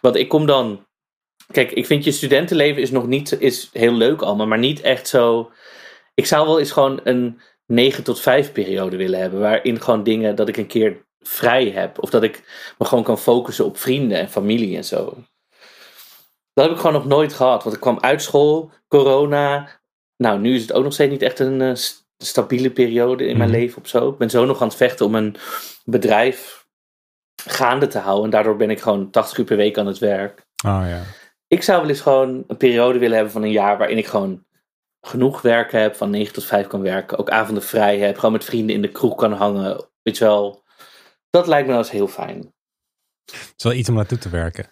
[0.00, 0.84] Want ik kom dan.
[1.52, 5.08] Kijk, ik vind je studentenleven is nog niet is heel leuk allemaal, maar niet echt
[5.08, 5.50] zo.
[6.14, 9.40] Ik zou wel eens gewoon een 9 tot 5 periode willen hebben.
[9.40, 12.02] Waarin gewoon dingen dat ik een keer vrij heb.
[12.02, 12.42] Of dat ik
[12.78, 15.14] me gewoon kan focussen op vrienden en familie en zo.
[16.52, 17.62] Dat heb ik gewoon nog nooit gehad.
[17.62, 19.75] Want ik kwam uit school, corona.
[20.16, 21.74] Nou, nu is het ook nog steeds niet echt een uh,
[22.18, 23.58] stabiele periode in mijn mhm.
[23.58, 24.08] leven of zo.
[24.08, 25.36] Ik ben zo nog aan het vechten om een
[25.84, 26.66] bedrijf
[27.46, 28.24] gaande te houden.
[28.24, 30.46] En daardoor ben ik gewoon 80 uur per week aan het werk.
[30.66, 31.02] Oh, ja.
[31.46, 34.44] Ik zou wel eens gewoon een periode willen hebben van een jaar waarin ik gewoon
[35.00, 37.18] genoeg werk heb, van 9 tot 5 kan werken.
[37.18, 39.88] Ook avonden vrij heb, gewoon met vrienden in de kroeg kan hangen.
[40.02, 40.64] Weet je wel,
[41.30, 42.54] dat lijkt me nou eens heel fijn.
[43.24, 44.70] Het is wel iets om naartoe te werken.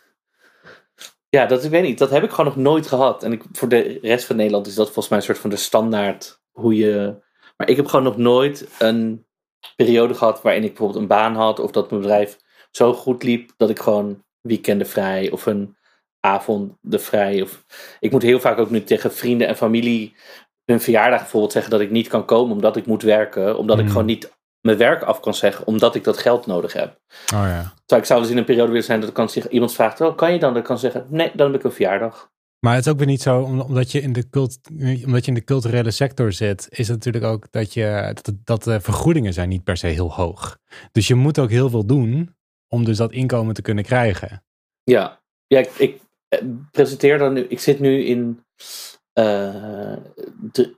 [1.35, 1.99] Ja, dat ik weet niet.
[1.99, 3.23] Dat heb ik gewoon nog nooit gehad.
[3.23, 5.57] En ik, voor de rest van Nederland is dat volgens mij een soort van de
[5.57, 7.15] standaard hoe je.
[7.57, 9.27] Maar ik heb gewoon nog nooit een
[9.77, 12.39] periode gehad waarin ik bijvoorbeeld een baan had of dat mijn bedrijf
[12.71, 15.77] zo goed liep dat ik gewoon weekenden vrij of een
[16.21, 17.43] avond de vrij.
[17.43, 17.65] Of,
[18.01, 20.15] ik moet heel vaak ook nu tegen vrienden en familie
[20.65, 23.59] hun verjaardag bijvoorbeeld zeggen dat ik niet kan komen omdat ik moet werken.
[23.59, 23.93] Omdat ik hmm.
[23.93, 24.33] gewoon niet
[24.65, 27.01] mijn werk af kan zeggen, omdat ik dat geld nodig heb.
[27.35, 27.73] Oh ja.
[27.77, 30.01] Terwijl ik zou dus in een periode willen zijn dat ik kan zeggen, iemand vraagt,
[30.01, 30.49] oh, kan je dan?
[30.49, 32.33] Dat ik kan zeggen, nee, dan heb ik een verjaardag.
[32.59, 34.59] Maar het is ook weer niet zo, omdat je in de, cult,
[35.05, 38.63] omdat je in de culturele sector zit, is het natuurlijk ook dat, je, dat, dat
[38.63, 40.59] de vergoedingen zijn niet per se heel hoog.
[40.93, 42.37] Dus je moet ook heel veel doen
[42.69, 44.45] om dus dat inkomen te kunnen krijgen.
[44.83, 46.39] Ja, ja ik, ik eh,
[46.71, 48.45] presenteer dan nu, ik zit nu in
[49.15, 49.97] uh,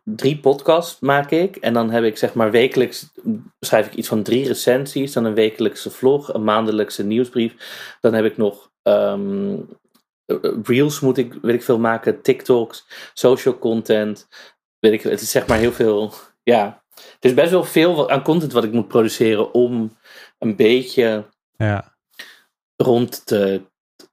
[0.05, 1.57] drie podcasts maak ik.
[1.57, 3.13] En dan heb ik zeg maar wekelijks
[3.61, 5.13] schrijf ik iets van drie recensies.
[5.13, 7.55] Dan een wekelijkse vlog, een maandelijkse nieuwsbrief.
[8.01, 9.69] Dan heb ik nog um,
[10.63, 14.29] reels moet ik, weet ik veel maken, TikToks, social content.
[14.79, 16.13] Weet ik, het is zeg maar heel veel.
[16.43, 19.97] Ja, het is best wel veel aan content wat ik moet produceren om
[20.39, 21.97] een beetje ja.
[22.77, 23.63] rond te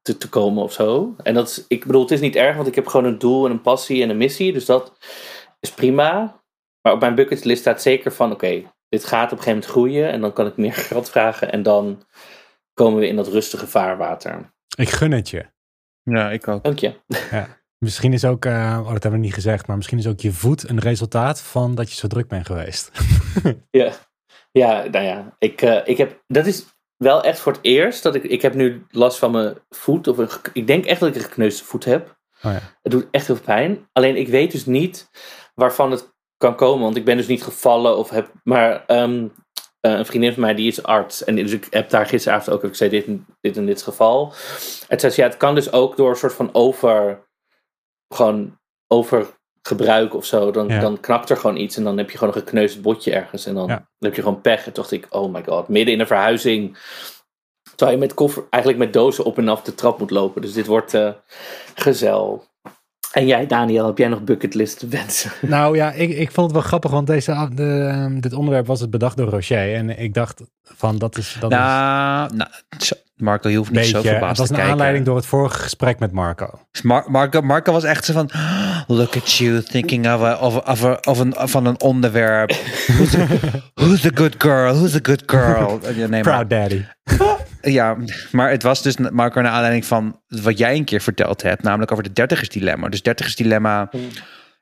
[0.03, 1.15] te, te komen of zo.
[1.23, 3.45] En dat is, ik bedoel, het is niet erg, want ik heb gewoon een doel
[3.45, 4.53] en een passie en een missie.
[4.53, 4.97] Dus dat
[5.59, 6.41] is prima.
[6.81, 10.11] Maar op mijn bucketlist staat zeker van, oké, dit gaat op een gegeven moment groeien.
[10.11, 11.51] En dan kan ik meer geld vragen.
[11.51, 12.03] En dan
[12.73, 14.53] komen we in dat rustige vaarwater.
[14.75, 15.45] Ik gun het je.
[16.03, 16.63] Ja, ik ook.
[16.63, 16.99] Dank je.
[17.31, 17.61] Ja.
[17.77, 20.31] Misschien is ook, uh, oh, dat hebben we niet gezegd, maar misschien is ook je
[20.31, 22.91] voet een resultaat van dat je zo druk bent geweest.
[23.81, 23.91] ja.
[24.51, 26.65] Ja, nou ja, ik, uh, ik heb, dat is
[26.97, 30.07] wel echt voor het eerst dat ik, ik heb nu last van mijn voet.
[30.07, 32.19] Of een, ik denk echt dat ik een gekneusde voet heb.
[32.41, 32.59] Oh ja.
[32.81, 33.89] Het doet echt heel veel pijn.
[33.91, 35.09] Alleen ik weet dus niet
[35.53, 36.12] waarvan het
[36.43, 36.83] kan komen.
[36.83, 38.31] Want ik ben dus niet gevallen of heb.
[38.43, 39.33] Maar um,
[39.81, 41.23] een vriendin van mij die is arts.
[41.23, 43.05] En dus ik heb daar gisteravond ook ik zei dit,
[43.41, 44.33] dit en dit geval.
[44.87, 47.27] Het zei ja, het kan dus ook door een soort van over.
[48.13, 49.27] Gewoon over
[49.61, 52.39] gebruik of zo, dan, dan knakt er gewoon iets en dan heb je gewoon een
[52.39, 54.57] gekneusd botje ergens en dan, heb je gewoon pech.
[54.57, 56.77] En toen dacht ik, oh my god, midden in een verhuizing,
[57.75, 60.41] terwijl je met koffer, eigenlijk met dozen op en af de trap moet lopen.
[60.41, 61.11] Dus dit wordt uh,
[61.75, 62.45] gezel.
[63.13, 65.31] En jij, Daniel, heb jij nog bucketlist wensen?
[65.47, 68.79] Nou ja, ik, ik vond het wel grappig, want deze, de, ehm, dit onderwerp was
[68.79, 69.75] het bedacht door Rocher.
[69.75, 71.37] En ik dacht van, dat is...
[71.39, 72.37] Dat nou, is...
[72.37, 72.49] nou,
[73.15, 74.35] Marco, je hoeft niet zo verbaasd te kijken.
[74.35, 76.59] Dat was een aanleiding door het vorige gesprek met Marco.
[76.81, 78.29] Mar Marco, Marco was echt zo van,
[78.87, 82.51] look at you thinking of, a, of, of, a, of een, van een onderwerp.
[82.87, 83.27] who's, a,
[83.73, 84.73] who's a good girl?
[84.73, 85.79] Who's a good girl?
[86.09, 86.85] Nee, Proud daddy.
[87.71, 87.97] Ja,
[88.31, 91.91] maar het was dus Marco naar aanleiding van wat jij een keer verteld hebt, namelijk
[91.91, 92.89] over de dertigers dilemma.
[92.89, 93.87] Dus dertigers dilemma.
[93.91, 94.09] Hmm.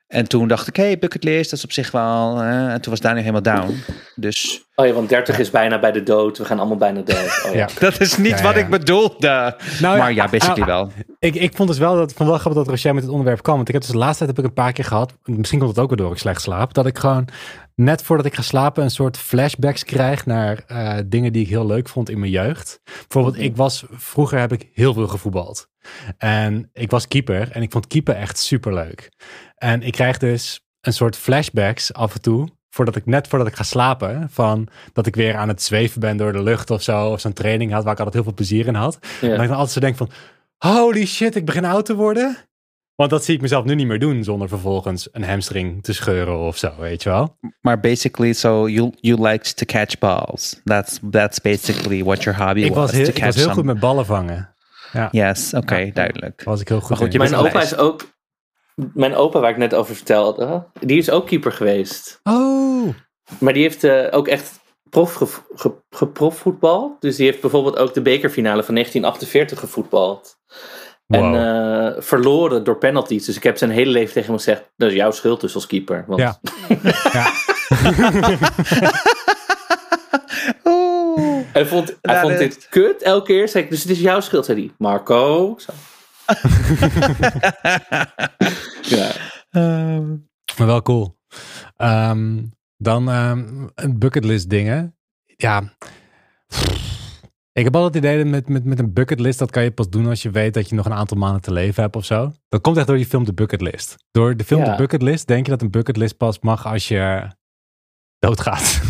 [0.08, 2.42] En toen dacht ik, hey, bucketlist, dat is op zich wel.
[2.42, 3.82] en toen was Daniel helemaal down.
[4.14, 4.64] Dus.
[4.74, 6.38] Oh ja, want 30 is bijna bij de dood.
[6.38, 7.44] We gaan allemaal bijna dood.
[7.46, 7.68] Oh, ja.
[7.78, 9.56] dat is niet wat ik bedoelde.
[9.80, 11.04] Nou, maar ja, basically nou, wel.
[11.18, 13.56] Ik, ik vond dus wel dat van wel grappig dat Rochelle met het onderwerp kwam.
[13.56, 15.14] Want ik heb dus de laatste tijd heb ik een paar keer gehad.
[15.22, 16.74] Misschien komt het ook wel door ik slecht slaap.
[16.74, 17.28] Dat ik gewoon
[17.74, 21.66] net voordat ik ga slapen een soort flashbacks krijg naar uh, dingen die ik heel
[21.66, 22.80] leuk vond in mijn jeugd.
[22.84, 25.68] Bijvoorbeeld, ik was vroeger heb ik heel veel gevoetbald.
[26.18, 29.12] En ik was keeper en ik vond keeper echt super leuk.
[29.54, 33.54] En ik krijg dus een soort flashbacks af en toe voordat ik net voordat ik
[33.54, 37.08] ga slapen, van dat ik weer aan het zweven ben door de lucht of zo,
[37.08, 38.98] of zo'n training had waar ik altijd heel veel plezier in had.
[39.20, 40.10] En dat ik dan altijd zo denk van,
[40.58, 42.36] holy shit, ik begin oud te worden.
[42.94, 46.38] Want dat zie ik mezelf nu niet meer doen zonder vervolgens een hamstring te scheuren
[46.38, 47.36] of zo, weet je wel.
[47.60, 50.60] Maar basically, so you, you liked to catch balls.
[50.64, 52.90] That's, that's basically what your hobby Ik was was.
[52.90, 54.54] heel, to ik was heel some- goed met ballen vangen.
[54.92, 55.90] Ja, Yes, oké, Ja.
[55.92, 56.42] duidelijk.
[56.44, 58.10] was ik heel goed Maar goed, Mijn opa is ook.
[58.74, 62.20] Mijn opa, waar ik net over vertelde, die is ook keeper geweest.
[62.22, 62.88] Oh,
[63.38, 67.00] Maar die heeft eh, ook echt prof ge, ge- geprofvoetbald.
[67.00, 70.36] Dus die heeft bijvoorbeeld ook de bekerfinale van 1948 gevoetbald.
[71.06, 73.24] En eh, verloren door penalties.
[73.24, 75.66] Dus ik heb zijn hele leven tegen hem gezegd: dat is jouw schuld dus als
[75.66, 76.04] keeper.
[76.06, 76.38] Want Ja.
[77.12, 77.30] ja.
[80.64, 81.40] Oeh.
[81.52, 83.48] Hij vond, hij Dat vond dit kut elke keer.
[83.48, 84.70] Zei ik, dus het is jouw schuld, zei hij.
[84.78, 85.54] Marco.
[85.58, 85.72] Zo.
[88.82, 89.10] Ja.
[89.50, 90.08] Ehm,
[90.58, 91.18] Maar wel cool.
[91.76, 92.44] Ehm,
[92.76, 94.96] dan ehm, een bucketlist dingen.
[95.36, 95.62] Ja.
[97.52, 99.88] Ik heb altijd het idee dat met, met, met een bucketlist, dat kan je pas
[99.88, 102.32] doen als je weet dat je nog een aantal maanden te leven hebt of zo.
[102.48, 103.96] Dat komt echt door die film De Bucketlist.
[104.10, 104.70] Door de film Ja.
[104.70, 107.30] De Bucketlist denk je dat een bucketlist pas mag als je
[108.18, 108.80] doodgaat.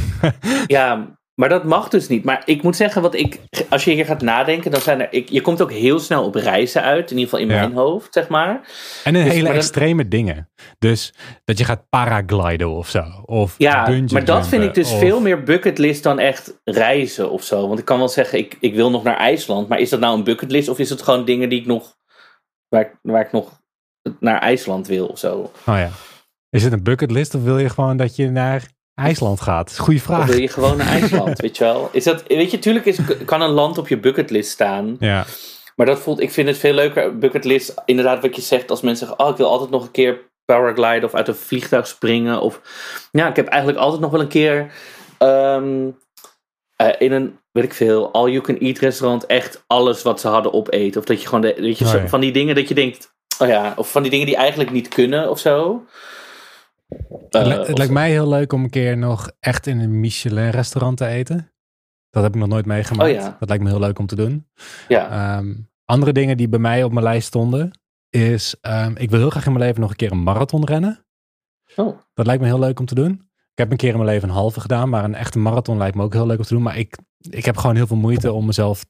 [0.67, 2.25] ja, maar dat mag dus niet.
[2.25, 5.13] Maar ik moet zeggen, wat ik, als je hier gaat nadenken, dan zijn er.
[5.13, 7.11] Ik, je komt ook heel snel op reizen uit.
[7.11, 7.61] In ieder geval in Ja.
[7.61, 8.49] mijn hoofd, zeg maar.
[9.05, 10.51] en een Dus, hele dat- extreme dingen.
[10.79, 13.05] Dus dat je gaat paragliden of zo.
[13.25, 17.43] Of Ja, maar dat vind ik dus of- veel meer bucketlist dan echt reizen of
[17.43, 17.67] zo.
[17.69, 19.69] Want ik kan wel zeggen, ik, ik wil nog naar IJsland.
[19.69, 21.97] Maar is dat nou een bucketlist of is het gewoon dingen die ik nog.
[22.69, 23.61] waar, ik- waar ik nog
[24.21, 25.35] naar IJsland wil of zo?
[25.67, 25.91] Oh ja.
[26.51, 28.63] Is het een bucketlist of wil je gewoon dat je naar
[28.95, 29.79] IJsland gaat?
[29.79, 30.27] Goeie Of vraag.
[30.27, 31.89] wil je gewoon naar IJsland, weet je wel?
[31.93, 34.97] Is dat, weet je, tuurlijk is, kan een land op je bucketlist staan.
[34.99, 35.25] Ja.
[35.77, 39.07] Maar dat voelt, ik vind het veel leuker, bucketlist, inderdaad wat je zegt, als mensen
[39.07, 42.41] zeggen, oh, ik wil altijd nog een keer paragliden of uit een vliegtuig springen.
[42.41, 42.61] Of,
[43.11, 44.73] ja, ik heb eigenlijk altijd nog wel een keer
[45.19, 45.89] ehm,
[46.77, 51.01] eh, in een, weet ik veel, all-you-can-eat restaurant echt alles wat ze hadden opeten.
[51.01, 52.09] Of dat je gewoon, de, weet je, Oh, ja.
[52.09, 54.89] van die dingen dat je denkt, oh ja, of van die dingen die eigenlijk niet
[54.89, 55.85] kunnen of zo.
[57.09, 60.01] Het, Eh, li- het lijkt mij heel leuk om een keer nog echt in een
[60.01, 61.53] Michelin-restaurant te eten.
[62.11, 63.11] Dat heb ik nog nooit meegemaakt.
[63.11, 63.37] Oh ja.
[63.41, 64.47] Dat lijkt me heel leuk om te doen.
[64.89, 65.37] ja.
[65.39, 67.71] Ehm, andere dingen die bij mij op mijn lijst stonden,
[68.11, 71.07] is ehm, ik wil heel graag in mijn leven nog een keer een marathon rennen.
[71.77, 71.99] Oh.
[72.15, 73.13] Dat lijkt me heel leuk om te doen.
[73.33, 75.97] Ik heb een keer in mijn leven een halve gedaan, maar een echte marathon lijkt
[75.97, 76.63] me ook heel leuk om te doen.
[76.63, 76.99] Maar ik,
[77.31, 78.85] ik heb gewoon heel veel moeite om mezelf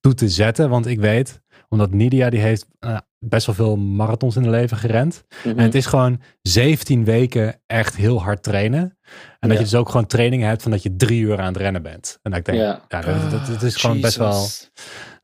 [0.00, 4.36] toe te zetten, want ik weet, omdat Nidia die heeft eh, best wel veel marathons
[4.36, 5.24] in haar leven gerend.
[5.44, 5.58] Mhm.
[5.58, 8.80] En het is gewoon 17 weken echt heel hard trainen.
[9.40, 9.56] En dat Ja.
[9.58, 12.18] je dus ook gewoon trainingen hebt van dat je drie uur aan het rennen bent.
[12.22, 13.00] En dat ik denk, ja, Ja.
[13.00, 14.70] dat, dat, dat is gewoon best wel, dat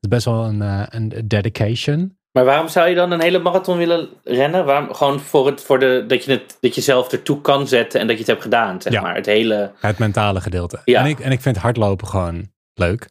[0.01, 2.19] is best wel een, eh, een dedication.
[2.33, 4.65] Maar waarom zou je dan een hele marathon willen rennen?
[4.65, 8.01] Waarom, gewoon voor het, voor de, dat, je het, dat je zelf ertoe kan zetten
[8.01, 9.01] en dat je het hebt gedaan, zeg Ja.
[9.01, 9.15] maar.
[9.15, 9.73] Het hele...
[9.81, 10.81] Het mentale gedeelte.
[10.85, 11.01] Ja.
[11.01, 13.09] En, ik, en ik vind hardlopen gewoon leuk.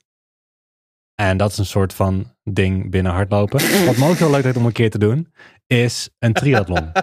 [1.20, 3.60] En dat is een soort van ding binnen hardlopen.
[3.86, 5.34] Wat me ook heel leuk lijkt om een keer te doen,
[5.68, 6.92] is een triathlon.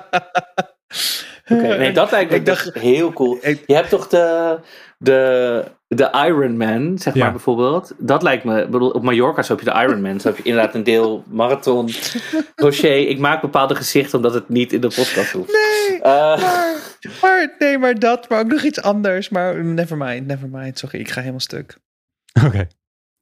[1.49, 3.39] Oké, nee, dat lijkt me Ik dacht- heel cool.
[3.41, 4.59] Ik- Je hebt toch de,
[4.99, 7.23] de, de Ironman, zeg Ja.
[7.23, 7.93] maar bijvoorbeeld.
[7.99, 10.21] Dat lijkt me, bedoel, op Mallorca zo heb je de Ironman.
[10.21, 11.89] Zo heb je inderdaad een deel marathon.
[12.55, 15.53] Rocher, ik maak bepaalde gezichten omdat het niet in de podcast hoeft.
[15.53, 16.39] Nee, maar,
[17.21, 19.29] maar, nee, maar dat, maar ook nog iets anders.
[19.29, 20.79] Maar never mind, never mind.
[20.79, 21.79] Sorry, ik ga helemaal stuk.
[22.47, 22.67] Oké.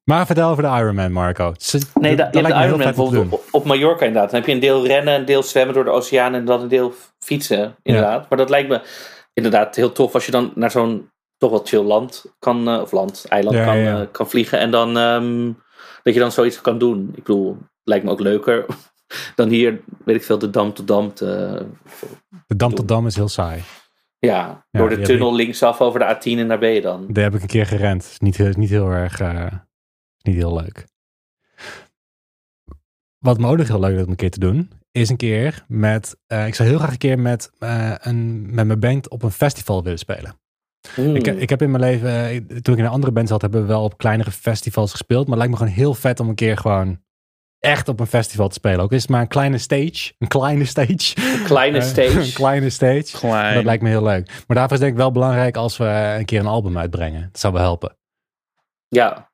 [0.04, 1.54] Maar vertel over de Ironman, Marco.
[1.58, 4.30] Ze- nee, dat da, je lijkt hebt de Ironman bijvoorbeeld op, op Mallorca inderdaad.
[4.30, 6.68] Dan heb je een deel rennen, een deel zwemmen door de oceaan en dan een
[6.68, 8.28] deel fietsen, inderdaad.
[8.28, 8.80] Maar dat lijkt me
[9.32, 12.92] inderdaad heel tof als je dan naar zo'n toch wel chill land kan, eh, of
[12.92, 14.58] land, eiland Ja, kan, ja, eh, kan vliegen.
[14.58, 15.52] En dan ehm,
[16.02, 17.08] dat je dan zoiets kan doen.
[17.14, 18.64] Ik bedoel, lijkt me ook leuker
[19.36, 21.26] dan hier, weet ik veel, de dam tot dam te,
[22.46, 23.62] De Dam tot Dam is heel saai.
[24.18, 27.04] ja, door de tunnel linksaf over de A10 en daar ben je dan.
[27.08, 28.16] Daar heb ik een keer gerend.
[28.18, 29.46] Niet, heel- niet heel erg, eh,
[30.24, 30.86] niet heel leuk.
[33.18, 35.64] Wat me ook nog heel leuk lijkt om een keer te doen, is een keer
[35.68, 39.22] met, eh, ik zou heel graag een keer met, eh, een, met mijn band op
[39.22, 40.38] een festival willen spelen.
[40.96, 43.60] Ik, ik heb in mijn leven, eh, toen ik in een andere band zat, hebben
[43.60, 45.28] we wel op kleinere festivals gespeeld.
[45.28, 47.02] Maar het lijkt me gewoon heel vet om een keer gewoon
[47.58, 48.80] echt op een festival te spelen.
[48.80, 50.12] Ook is het maar een kleine stage.
[50.18, 51.14] Een kleine stage.
[51.16, 52.20] Een kleine stage.
[52.20, 53.18] een kleine stage.
[53.18, 53.54] Klein.
[53.54, 54.44] Dat lijkt me heel leuk.
[54.46, 57.22] Maar daarvoor is denk ik wel belangrijk als we een keer een album uitbrengen.
[57.32, 57.96] Dat zou wel helpen.
[58.88, 59.32] Ja.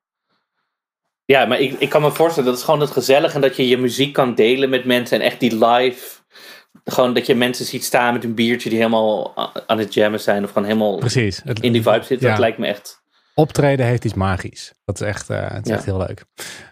[1.30, 3.68] Ja, maar ik, ik kan me voorstellen, dat is gewoon het gezellige en dat je
[3.68, 6.18] je muziek kan delen met mensen en echt die live.
[6.84, 9.32] Gewoon dat je mensen ziet staan met een biertje die helemaal
[9.66, 11.40] aan het jammen zijn of gewoon helemaal Precies.
[11.44, 12.26] Het- in die vibe zitten.
[12.26, 12.32] Ja.
[12.32, 13.02] Dat lijkt me echt.
[13.34, 14.72] Optreden heeft iets magisch.
[14.84, 15.74] Dat is echt, eh, het is Ja.
[15.76, 16.24] echt heel leuk.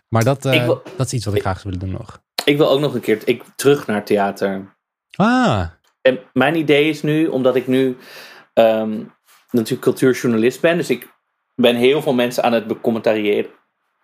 [0.09, 2.21] Maar dat, eh, wil- dat is iets wat ik graag zou willen doen nog.
[2.45, 4.77] Ik wil ook nog een keer ik, terug naar theater.
[5.17, 5.65] Ah,
[6.03, 7.97] En mijn idee is nu, omdat ik nu
[8.55, 9.01] ehm,
[9.51, 11.09] natuurlijk cultuurjournalist ben, dus ik
[11.55, 13.51] ben heel veel mensen aan het becommentariëren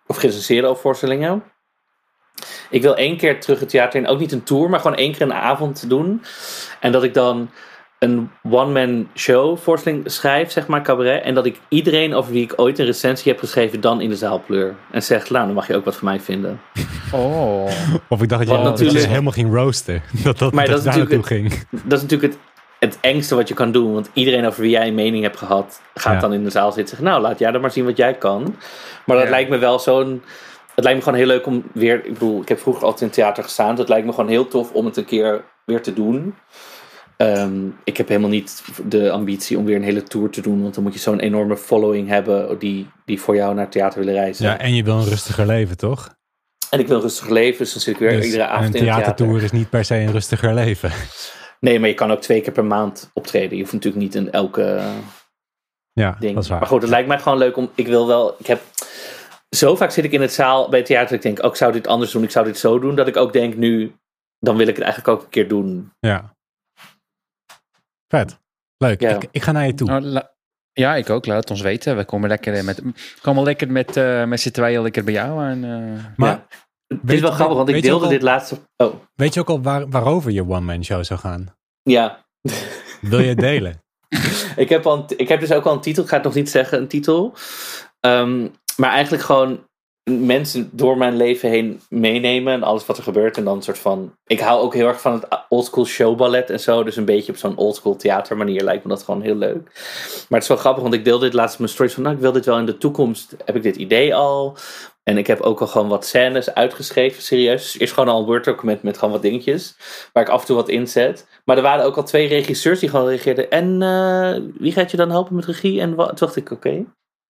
[0.07, 1.43] of recenseren over voorstellingen.
[2.69, 4.07] ik wil één keer terug het theater in.
[4.07, 6.21] Ook niet een tour, maar gewoon één keer een avond doen.
[6.79, 7.49] En dat ik dan
[7.99, 11.23] een one-man show voorstelling schrijf, zeg maar, cabaret.
[11.23, 14.15] En dat ik iedereen over wie ik ooit een recensie heb geschreven, dan in de
[14.15, 14.75] zaal pleur.
[14.91, 16.61] En zeg, nou, dan mag je ook wat van mij vinden.
[17.11, 17.65] Oh.
[18.09, 20.01] Of ik dacht dat je, Want dat je natuurlijk- helemaal ging roosten.
[20.23, 21.83] Dat dat, Maar dat dat je is daar naartoe natuurlijk ging.
[21.83, 22.41] Dat is natuurlijk het,
[22.85, 23.93] het engste wat je kan doen.
[23.93, 26.19] Want iedereen over wie jij een mening hebt gehad, gaat Ja.
[26.19, 28.13] dan in de zaal zitten en zeggen, nou, laat jij dan maar zien wat jij
[28.13, 28.55] kan.
[29.05, 29.31] Maar dat Ja.
[29.31, 30.23] lijkt me wel zo'n...
[30.75, 32.05] Het lijkt me gewoon heel leuk om weer...
[32.05, 33.69] Ik bedoel, ik heb vroeger altijd in theater gestaan.
[33.69, 36.35] Dus het lijkt me gewoon heel tof om het een keer weer te doen.
[37.17, 40.61] Ehm, ik heb helemaal niet de ambitie om weer een hele tour te doen.
[40.61, 43.99] Want dan moet je zo'n enorme following hebben die, die voor jou naar het theater
[43.99, 44.45] willen reizen.
[44.45, 46.09] Ja, en je wil een rustiger leven, toch?
[46.69, 48.65] En ik wil een rustig leven, dus dan zit ik weer Dus iedere een avond
[48.65, 49.03] in het theater.
[49.03, 50.91] theatertour is niet per se een rustiger leven.
[51.65, 53.55] Nee, maar je kan ook twee keer per maand optreden.
[53.55, 54.81] Je hoeft natuurlijk niet in elke
[55.91, 56.33] Ja, ding.
[56.33, 56.59] dat is waar.
[56.59, 57.71] Maar goed, het lijkt mij gewoon leuk om.
[57.75, 58.35] Ik wil wel.
[58.39, 58.61] Ik heb.
[59.55, 61.07] Zo vaak zit ik in het zaal bij het theater.
[61.07, 62.23] Dat ik denk, ook ik zou dit anders doen.
[62.23, 62.95] Ik zou dit zo doen.
[62.95, 63.95] Dat ik ook denk, nu.
[64.39, 65.91] Dan wil ik het eigenlijk ook een keer doen.
[65.99, 66.35] Ja.
[68.07, 68.39] Vet.
[68.77, 69.01] Leuk.
[69.01, 69.15] Ja.
[69.15, 69.87] Ik, ik ga naar je toe.
[69.87, 70.23] Nou,
[70.73, 71.25] ja, ik ook.
[71.25, 71.97] Laat het ons weten.
[71.97, 72.81] We komen lekker eh, met,
[73.21, 75.45] komen lekker met, eh met z'n tweeën lekker bij jou.
[75.45, 76.47] En, eh, maar Ja.
[76.87, 78.57] Het Weet is wel grappig, want ik deelde al- dit laatste.
[78.77, 81.55] Oh, weet je ook al waar, waarover je one-man show zou gaan?
[81.83, 82.23] ja.
[83.01, 83.83] Wil je het delen?
[84.55, 86.03] Ik heb, al ik heb dus ook al een titel.
[86.03, 87.33] Ik ga het nog niet zeggen, een titel.
[87.99, 89.63] Ehm, maar eigenlijk gewoon
[90.09, 92.53] mensen door mijn leven heen meenemen.
[92.53, 93.37] En alles wat er gebeurt.
[93.37, 94.13] En dan een soort van...
[94.25, 96.83] Ik hou ook heel erg van het oldschool showballet en zo.
[96.83, 99.61] Dus een beetje op zo'n oldschool theater manier lijkt me dat gewoon heel leuk.
[100.29, 102.03] Maar het is wel grappig, want ik deelde dit laatst mijn stories van...
[102.03, 103.35] Nou, ik wil dit wel in de toekomst.
[103.45, 104.57] Heb ik dit idee al?
[105.09, 107.61] En ik heb ook al gewoon wat scènes uitgeschreven, serieus.
[107.71, 109.75] Dus eerst gewoon al een Word document met gewoon wat dingetjes.
[110.13, 111.27] Waar ik af en toe wat inzet.
[111.45, 113.49] Maar er waren ook al twee regisseurs die gewoon reageerden.
[113.49, 115.81] En eh, wie gaat je dan helpen met regie?
[115.81, 116.07] En wat?
[116.07, 116.69] Toen dacht ik, oké.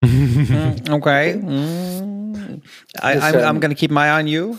[0.06, 1.38] mm, Oké.
[1.42, 2.34] Mm.
[2.34, 4.54] I, Dus, I'm, ehm, I'm gonna keep my eye on you.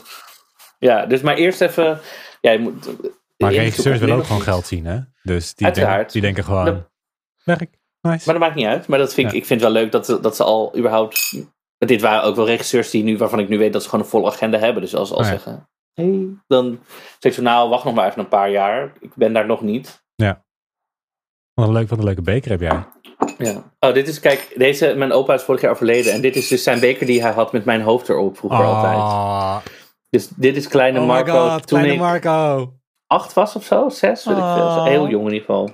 [0.80, 2.00] Ja, dus maar eerst even...
[2.42, 2.86] Ja, je moet,
[3.38, 5.00] Maar in de regisseurs willen ook gewoon geld zien, hè?
[5.24, 5.96] Dus die, Uiteraard.
[5.98, 6.86] denken, die denken gewoon,
[7.44, 7.70] werk,
[8.02, 8.24] nice.
[8.26, 8.88] Maar dat maakt niet uit.
[8.88, 9.40] Maar dat vind ik, Ja.
[9.40, 11.34] ik vind het wel leuk dat, dat ze al überhaupt...
[11.78, 14.12] Dit waren ook wel regisseurs die nu, waarvan ik nu weet dat ze gewoon een
[14.12, 14.82] volle agenda hebben.
[14.82, 15.32] Dus als ze al Oh ja.
[15.32, 16.80] zeggen, hey, dan
[17.20, 18.94] zeg ik zo, nou, wacht nog maar even een paar jaar.
[19.00, 20.06] Ik ben daar nog niet.
[21.54, 22.86] Wat een, leuk, wat een leuke beker heb jij.
[23.38, 23.72] Ja.
[23.80, 26.14] Oh, dit is, kijk, deze, mijn opa is vorig jaar overleden.
[26.14, 28.96] En dit is dus zijn beker die hij had met mijn hoofd erop vroeger altijd.
[28.98, 29.58] Ah.
[30.10, 32.74] Dus dit is kleine Oh my Marco god, toen kleine ik Marco.
[33.08, 34.66] acht was of zo, zes, weet ik veel.
[34.66, 34.84] Oh.
[34.84, 35.70] Heel jong in ieder geval.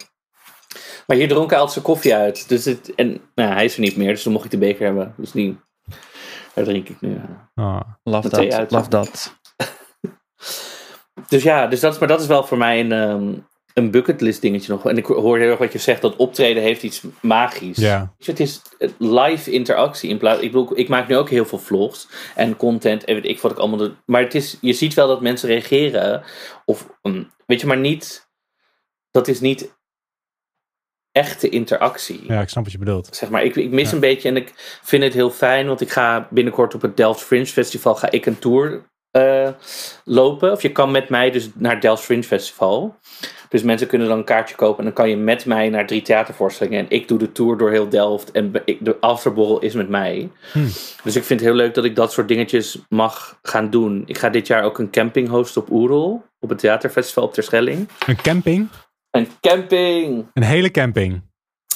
[1.08, 2.50] Maar hier dronk hij altijd zijn koffie uit.
[2.50, 4.86] Dus het, en nou, hij is er niet meer, dus dan mocht ik de beker
[4.86, 5.14] hebben.
[5.18, 5.60] Dus die,
[6.54, 7.22] daar drink ik nu.
[7.56, 7.82] Ah.
[8.04, 8.72] Love dat.
[8.72, 9.36] Love dat.
[11.28, 13.34] Dus ja, dus dat, is, maar dat is wel voor mij een, ehm,
[13.74, 14.86] een bucketlist dingetje nog.
[14.86, 17.78] En ik hoor heel erg wat je zegt, dat optreden heeft iets magisch.
[17.78, 18.14] Ja.
[18.18, 18.62] Dus het is
[18.98, 20.10] live interactie.
[20.10, 23.26] In plaats, ik, bedoel, ik maak nu ook heel veel vlogs en content en weet
[23.26, 23.94] ik wat ik allemaal doe.
[24.06, 26.24] Maar het is, je ziet wel dat mensen reageren.
[26.66, 28.32] Of, mm, weet je, maar niet...
[29.12, 29.74] Dat is niet
[31.14, 32.24] echte interactie.
[32.28, 33.16] ja, ik snap wat je bedoelt.
[33.16, 33.94] Zeg maar, ik, ik mis Ja.
[33.94, 34.52] een beetje en ik
[34.84, 38.26] vind het heel fijn, want ik ga binnenkort op het Delft Fringe Festival ga ik
[38.26, 39.50] een tour eh,
[40.04, 40.52] lopen.
[40.52, 42.96] Of je kan met mij dus naar het Delft Fringe Festival.
[43.50, 46.02] Dus mensen kunnen dan een kaartje kopen en dan kan je met mij naar drie
[46.02, 46.80] theatervoorstellingen.
[46.80, 50.30] En ik doe de tour door heel Delft en ik, de afterborrel is met mij.
[50.52, 50.68] Hmm.
[51.04, 54.04] Dus ik vind het heel leuk dat ik dat soort dingetjes mag gaan doen.
[54.06, 57.88] Ik ga dit jaar ook een camping hosten op Oerol, op het theaterfestival op Terschelling.
[58.08, 58.68] Een camping?
[59.14, 60.26] Een camping!
[60.34, 61.22] Een hele camping.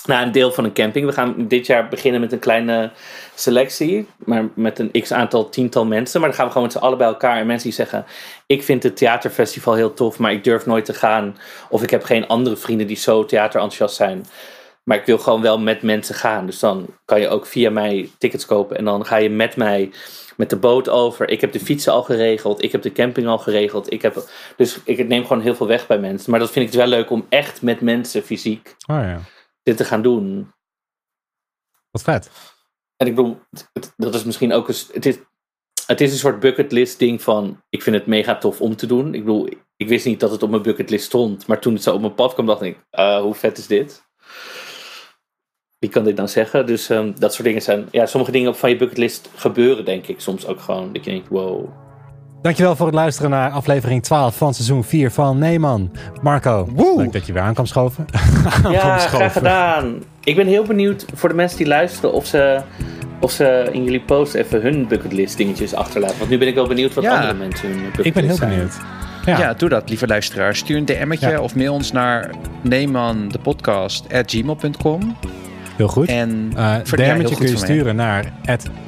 [0.06, 1.06] Nou, een deel van een camping.
[1.06, 2.92] We gaan dit jaar beginnen met een kleine
[3.36, 4.08] selectie.
[4.26, 6.20] Maar met een x aantal tiental mensen.
[6.20, 7.38] Maar dan gaan we gewoon met z'n allen bij elkaar.
[7.38, 8.06] En mensen die zeggen:
[8.46, 11.38] Ik vind het theaterfestival heel tof, maar ik durf nooit te gaan.
[11.70, 14.26] Of ik heb geen andere vrienden die zo theaterenthousiast zijn.
[14.88, 16.46] Maar ik wil gewoon wel met mensen gaan.
[16.46, 18.78] Dus dan kan je ook via mij tickets kopen.
[18.78, 19.92] En dan ga je met mij
[20.38, 21.30] met de boot over.
[21.30, 22.64] Ik heb de fietsen al geregeld.
[22.64, 23.92] Ik heb de camping al geregeld.
[23.94, 24.24] Ik heb,
[24.58, 26.32] dus ik neem gewoon heel veel weg bij mensen.
[26.32, 29.20] Maar dat vind ik dus wel leuk om echt met mensen fysiek Oh ja,
[29.64, 30.52] dit te gaan doen.
[31.92, 32.30] wat vet.
[32.98, 33.40] En ik bedoel,
[33.74, 34.76] het- dat is misschien ook een.
[34.94, 35.18] Het is,
[35.86, 37.62] het is een soort bucketlist ding van.
[37.70, 39.14] Ik vind het mega tof om te doen.
[39.14, 41.48] Ik bedoel, ik wist niet dat het op mijn bucketlist stond.
[41.48, 44.06] Maar toen het zo op mijn pad kwam, dacht ik: eh, hoe vet is dit?
[45.80, 46.66] Wie kan dit nou zeggen?
[46.66, 47.86] Dus ehm, dat soort dingen zijn.
[47.92, 50.20] Ja, sommige dingen op van je bucketlist gebeuren, denk ik.
[50.20, 50.94] Soms ook gewoon.
[50.94, 51.66] Dat je denkt: wow.
[52.42, 55.92] Dankjewel voor het luisteren naar aflevering 12 van seizoen 4 van Nee Man.
[56.22, 57.02] Marco, Woe!
[57.02, 58.06] leuk dat je weer aan kwam schoven.
[58.64, 59.32] Aan Ja, kwam graag schoven.
[59.32, 60.04] gedaan.
[60.24, 62.62] Ik ben heel benieuwd voor de mensen die luisteren of ze.
[63.20, 66.18] Of ze in jullie post even hun bucketlist dingetjes achterlaten.
[66.18, 67.14] Want nu ben ik wel benieuwd wat Ja.
[67.16, 68.50] andere mensen hun bucketlist Ik ben heel zijn.
[68.50, 68.78] benieuwd.
[69.26, 69.38] Ja.
[69.40, 70.56] Ja, doe dat, lieve luisteraar.
[70.56, 71.40] Stuur een DM'tje Ja.
[71.42, 72.30] of mail ons naar
[72.62, 75.16] neemandepodcast.gmail.com.
[75.78, 76.08] heel goed.
[76.08, 78.32] En Eh voor- ja, heel DM'tje kun je sturen naar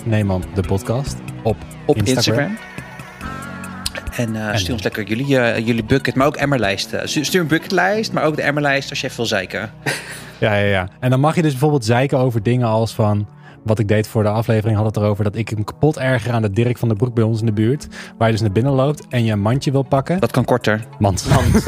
[0.06, 2.40] Neeman de podcast op op Instagram.
[2.40, 2.58] Instagram.
[4.16, 7.10] En uh, stuur ons lekker jullie, uh, jullie bucket, maar ook emmerlijsten.
[7.10, 9.72] Stuur een bucketlijst, maar ook de emmerlijst als je even wil zeiken.
[10.40, 10.88] Ja, ja, ja.
[11.00, 13.28] En dan mag je dus bijvoorbeeld zeiken over dingen als van...
[13.64, 16.42] Wat ik deed voor de aflevering had het erover dat ik hem kapot erger aan
[16.42, 17.88] de Dirk van de Broek bij ons in de buurt.
[18.18, 20.20] Waar je dus naar binnen loopt en je een mandje wil pakken.
[20.20, 20.84] Dat kan korter.
[21.00, 21.26] Mand.
[21.30, 21.64] Mand.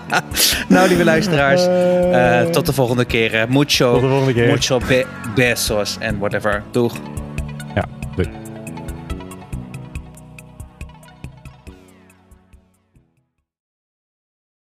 [0.68, 1.66] nou, lieve luisteraars.
[1.66, 3.46] Uh, tot de volgende keer.
[3.48, 4.48] Mucho, de volgende keer.
[4.48, 6.62] mucho be besos en whatever.
[6.70, 6.92] Doeg.